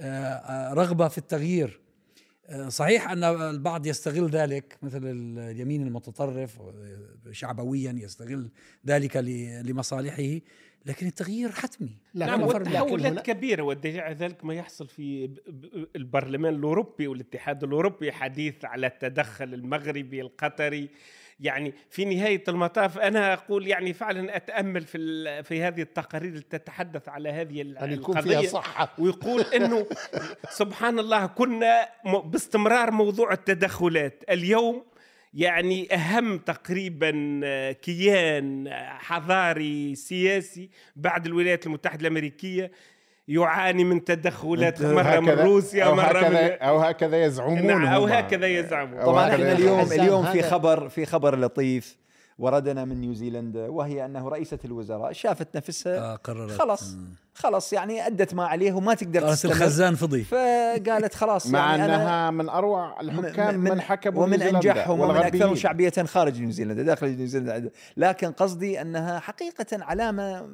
آه، 0.00 0.72
رغبة 0.72 1.08
في 1.08 1.18
التغيير. 1.18 1.80
آه، 2.46 2.68
صحيح 2.68 3.10
أن 3.10 3.24
البعض 3.24 3.86
يستغل 3.86 4.30
ذلك 4.30 4.78
مثل 4.82 5.00
اليمين 5.04 5.82
المتطرف 5.82 6.58
شعبويا 7.30 7.92
يستغل 7.92 8.50
ذلك 8.86 9.16
لمصالحه. 9.66 10.40
لكن 10.86 11.06
التغيير 11.06 11.52
حتمي. 11.52 11.96
لا، 12.14 12.26
نعم 12.26 12.42
والتحولات 12.42 13.06
هنا- 13.12 13.20
كبيرة 13.20 13.62
ودليل 13.62 14.00
ذلك 14.14 14.44
ما 14.44 14.54
يحصل 14.54 14.88
في 14.88 15.30
البرلمان 15.96 16.54
الأوروبي 16.54 17.06
والاتحاد 17.06 17.64
الأوروبي 17.64 18.12
حديث 18.12 18.64
على 18.64 18.86
التدخل 18.86 19.54
المغربي 19.54 20.20
القطري. 20.20 20.88
يعني 21.40 21.74
في 21.90 22.04
نهاية 22.04 22.44
المطاف 22.48 22.98
أنا 22.98 23.32
أقول 23.32 23.66
يعني 23.66 23.92
فعلا 23.92 24.36
أتأمل 24.36 24.80
في 24.84 24.98
ال- 24.98 25.44
في 25.44 25.62
هذه 25.62 25.80
التقارير 25.82 26.34
التي 26.34 26.58
تتحدث 26.58 27.08
على 27.08 27.28
هذه 27.28 27.60
أن 27.60 27.92
يكون 27.92 28.20
فيها 28.20 28.32
القضية 28.32 28.48
صحة. 28.48 28.94
ويقول 28.98 29.40
إنه 29.42 29.86
سبحان 30.50 30.98
الله 30.98 31.26
كنا 31.26 31.88
باستمرار 32.24 32.90
موضوع 32.90 33.32
التدخلات. 33.32 34.24
اليوم 34.30 34.84
يعني 35.34 35.94
أهم 35.94 36.38
تقريبا 36.38 37.40
آه، 37.44 37.72
كيان 37.72 38.68
آه، 38.68 38.98
حضاري 38.98 39.94
سياسي 39.94 40.70
بعد 40.96 41.26
الولايات 41.26 41.66
المتحدة 41.66 42.00
الأمريكية 42.00 42.70
يعاني 43.28 43.84
من 43.84 44.04
تدخلات 44.04 44.82
مرة 44.82 45.20
من 45.20 45.30
روسيا 45.30 45.84
أو 45.84 45.94
مرة 45.94 46.18
هكذا 46.18 46.30
من 46.30 46.62
أو 46.62 46.78
هكذا 46.78 47.24
يزعمون 47.24 47.66
نعم 47.66 47.86
أو. 47.86 48.06
هكذا 48.06 48.46
يزعمون 48.46 49.04
طبعا 49.04 49.26
هكذا 49.26 49.52
إحنا. 49.52 49.52
اليوم 49.52 49.92
اليوم 49.92 50.26
في 50.26 50.42
خبر 50.42 50.88
في 50.88 51.06
خبر 51.06 51.38
لطيف 51.38 51.96
وردنا 52.38 52.84
من 52.84 53.00
نيوزيلندا 53.00 53.68
وهي 53.68 54.04
أنه 54.04 54.28
رئيسة 54.28 54.58
الوزراء 54.64 55.12
شافت 55.12 55.56
نفسها 55.56 55.98
آه 55.98 56.16
قررت. 56.16 56.50
خلاص. 56.50 56.96
خلاص 57.34 57.72
يعني 57.72 58.06
أدت 58.06 58.34
ما 58.34 58.46
عليه 58.46 58.72
وما 58.72 58.94
تقدر 58.94 59.20
قالت 59.20 59.32
تستمر. 59.32 59.52
الخزان 59.52 59.94
فضي. 59.94 60.24
فقالت 60.24 61.14
خلاص 61.14 61.46
مع 61.46 61.58
يعني 61.58 61.84
أنا 61.84 61.96
أنها 61.96 62.30
من 62.30 62.48
أروع 62.48 63.00
الحكام 63.00 63.60
من, 63.60 63.80
حكموا 63.80 64.22
ومن 64.22 64.30
نيوزيلندا 64.30 64.70
انجحهم 64.70 65.00
ومن. 65.00 65.16
اكثرهم 65.16 65.54
شعبيه 65.54 65.90
خارج 65.90 66.40
نيوزيلندا 66.40 66.82
داخل 66.82 67.08
نيوزيلندا 67.16 67.70
لكن 67.96 68.32
قصدي 68.32 68.80
أنها 68.80 69.18
حقيقة 69.18 69.66
علامة 69.72 70.48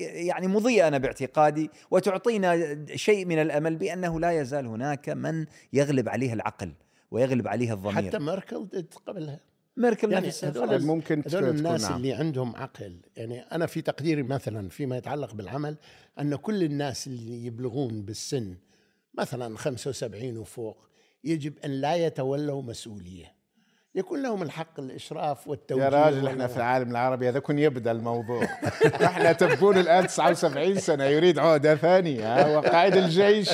يعني 0.00 0.46
مضيئة 0.46 0.88
أنا 0.88 0.98
باعتقادي 0.98 1.70
وتعطينا 1.90 2.78
شيء 2.94 3.26
من 3.26 3.38
الأمل 3.38 3.76
بأنه 3.76 4.20
لا 4.20 4.30
يزال 4.30 4.66
هناك 4.66 5.08
من 5.08 5.46
يغلب 5.72 6.08
عليه 6.08 6.32
العقل 6.32 6.72
ويغلب 7.10 7.48
عليه 7.48 7.72
الضمير. 7.72 8.08
حتى 8.08 8.18
ميركل 8.18 8.68
قبلها. 9.06 9.40
ميركل 9.76 10.12
يعني 10.12 10.26
نفسها 10.26 10.50
هذول 10.50 10.68
خلاص. 10.68 10.82
ممكن 10.82 11.22
هذول 11.26 11.42
تكون 11.42 11.56
الناس 11.56 11.82
نعم. 11.82 11.96
اللي 11.96 12.12
عندهم 12.12 12.56
عقل 12.56 12.96
يعني 13.16 13.40
أنا 13.40 13.66
في 13.66 13.82
تقديري 13.82 14.22
مثلا 14.22 14.68
فيما 14.68 14.96
يتعلق 14.96 15.34
بالعمل 15.34 15.76
أن 16.20 16.36
كل 16.36 16.62
الناس 16.62 17.06
اللي 17.06 17.46
يبلغون 17.46 18.02
بالسن 18.02 18.56
مثلا 19.14 19.56
75 19.56 20.36
وفوق 20.38 20.86
يجب 21.24 21.58
أن 21.64 21.70
لا 21.70 21.96
يتولوا 21.96 22.62
مسؤولية 22.62 23.35
يكون 23.96 24.22
لهم 24.22 24.42
الحق 24.42 24.80
الإشراف 24.80 25.48
والتوجيه 25.48 25.84
يا 25.84 25.88
راجل 25.88 26.26
إحنا 26.26 26.46
في 26.46 26.56
العالم 26.56 26.90
العربي 26.90 27.28
هذا 27.28 27.38
كن 27.38 27.58
يبدأ 27.58 27.90
الموضوع 27.90 28.44
إحنا 29.04 29.32
تبون 29.32 29.78
الآن 29.78 30.06
79 30.06 30.78
سنة 30.78 31.04
يريد 31.04 31.38
عهده 31.38 31.74
ثانية؟ 31.74 32.56
وقائد 32.56 32.96
الجيش 32.96 33.50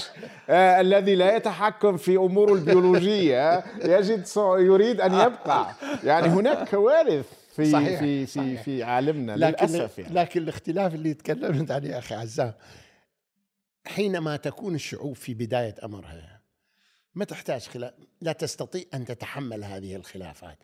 آه 0.51 0.81
الذي 0.81 1.15
لا 1.15 1.37
يتحكم 1.37 1.97
في 1.97 2.17
اموره 2.17 2.53
البيولوجية 2.53 3.65
يجد 3.85 4.27
صع- 4.27 4.59
يريد 4.59 5.01
أن 5.01 5.15
يبقى 5.15 5.67
يعني 6.05 6.29
هناك 6.29 6.69
كوارث 6.69 7.27
في 7.57 7.73
صحيح، 7.73 7.99
في 8.01 8.27
في 8.27 8.33
صحيح. 8.33 8.63
في 8.63 8.83
عالمنا 8.83 9.37
لكن 9.37 9.67
للأسف 9.67 9.99
يعني 9.99 10.15
لكن 10.15 10.43
الاختلاف 10.43 10.95
اللي 10.95 11.15
تكلمت 11.15 11.71
عليه 11.71 11.99
أخي 11.99 12.15
عزام 12.15 12.53
حينما 13.87 14.37
تكون 14.37 14.75
الشعوب 14.75 15.17
في 15.17 15.35
بداية 15.35 15.75
أمرها 15.85 16.42
ما 17.15 17.25
تحتاج 17.25 17.61
خلاف 17.61 17.93
لا 18.21 18.33
تستطيع 18.33 18.85
أن 18.95 19.05
تتحمل 19.05 19.65
هذه 19.65 19.97
الخلافات. 19.97 20.59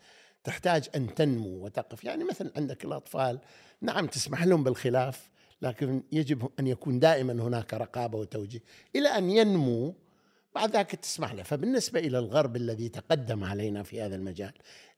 تحتاج 0.44 0.88
أن 0.96 1.14
تنمو 1.14 1.64
وتقف. 1.64 2.04
يعني 2.04 2.24
مثلا 2.24 2.52
عندك 2.56 2.84
الأطفال 2.84 3.40
نعم 3.80 4.06
تسمح 4.06 4.44
لهم 4.44 4.64
بالخلاف 4.64 5.28
لكن 5.62 6.02
يجب 6.12 6.50
أن 6.61 6.66
يكون 6.66 6.98
دائما 6.98 7.32
هناك 7.32 7.74
رقابة 7.74 8.18
وتوجيه. 8.18 8.62
إلى 8.96 9.08
أن 9.08 9.30
ينمو 9.30 9.94
بعد 10.54 10.76
ذلك 10.76 10.94
تسمح 10.94 11.32
له. 11.34 11.42
فبالنسبة 11.42 12.00
إلى 12.00 12.18
الغرب 12.18 12.56
الذي 12.56 12.88
تقدم 12.88 13.44
علينا 13.44 13.82
في 13.82 14.02
هذا 14.02 14.16
المجال 14.16 14.52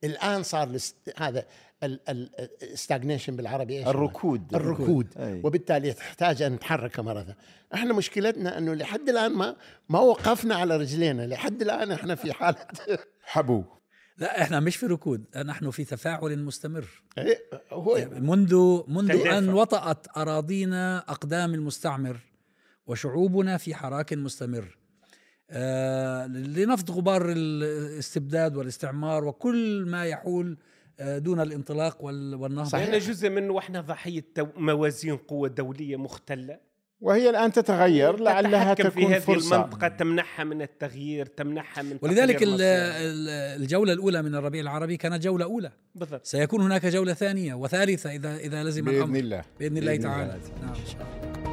الآن 0.04 0.42
صار 0.42 0.68
الـ 0.68 0.79
st- 0.79 1.12
هذا 1.16 1.46
الـ 1.82 1.96
stagnation 1.96 3.36
بالعربي 3.36 3.78
إيش 3.78 3.84
هو؟ 3.86 3.90
الركود. 3.90 4.54
الركود. 4.54 5.06
أي. 5.18 5.40
وبالتالي 5.44 5.92
تحتاج 5.92 6.42
أن 6.42 6.52
نتحرك 6.52 7.00
مرة 7.00 7.20
ثانية. 7.22 7.36
إحنا 7.74 7.94
مشكلتنا 7.94 8.58
أنه 8.58 8.74
لحد 8.74 9.08
الآن 9.08 9.32
ما 9.32 9.56
ما 9.88 9.98
وقفنا 10.00 10.54
على 10.54 10.76
رجلينا. 10.76 11.26
لحد 11.26 11.62
الآن 11.62 11.92
إحنا 11.92 12.14
في 12.14 12.32
حالة 12.32 12.66
حبو. 13.22 13.64
لا 14.18 14.42
إحنا 14.42 14.60
مش 14.60 14.76
في 14.76 14.86
ركود. 14.86 15.24
نحن 15.36 15.70
في 15.70 15.84
تفاعل 15.84 16.38
مستمر. 16.38 16.88
إيه، 17.18 17.38
هو 17.72 18.08
منذ 18.12 18.82
منذ 18.88 19.08
تدافع. 19.08 19.38
أن 19.38 19.48
وطأت 19.48 20.06
أراضينا 20.16 20.98
أقدام 20.98 21.54
المستعمر 21.54 22.16
وشعوبنا 22.86 23.56
في 23.56 23.74
حراك 23.74 24.12
مستمر. 24.12 24.78
لنفض 26.28 26.90
غبار 26.90 27.32
الاستبداد 27.36 28.56
والاستعمار 28.56 29.24
وكل 29.24 29.84
ما 29.88 30.04
يحول 30.04 30.58
آه 31.00 31.18
دون 31.18 31.40
الانطلاق 31.40 32.04
وال- 32.04 32.34
والنهضة. 32.34 32.68
صحيح. 32.68 32.96
جزء 32.96 33.30
من 33.30 33.50
وإحنا 33.50 33.80
ضحية 33.80 34.24
موازين 34.56 35.16
قوة 35.16 35.48
دولية 35.48 35.96
مختلة. 35.96 36.70
وهي 37.00 37.30
الآن 37.30 37.52
تتغير 37.52 38.20
لعلها 38.20 38.74
تتحكم 38.74 38.90
في 38.90 39.00
تكون 39.00 39.12
هذه 39.12 39.20
فرصة. 39.20 39.56
المنطقة 39.56 39.88
تمنحها 39.88 40.44
من 40.44 40.62
التغيير 40.62 41.26
تمنحها 41.26 41.82
من 41.82 41.98
ولذلك 42.02 42.38
الجولة 42.42 43.92
الأولى 43.92 44.22
من 44.22 44.34
الربيع 44.34 44.60
العربي 44.60 44.96
كانت 44.96 45.22
جولة 45.22 45.44
أولى. 45.44 45.70
بالضبط. 45.94 46.26
سيكون 46.26 46.60
هناك 46.60 46.86
جولة 46.86 47.14
ثانية 47.14 47.54
وثالثة 47.54 48.10
اذا 48.10 48.36
إذا 48.36 48.64
لزم 48.64 48.84
بإذن 48.84 48.96
الأمر. 48.96 49.18
الله. 49.18 49.42
بإذن 49.60 49.78
الله 49.78 49.96
بإذن 49.96 50.06
الله. 50.06 50.26
تعالى 50.26 50.40
نعم 50.62 51.49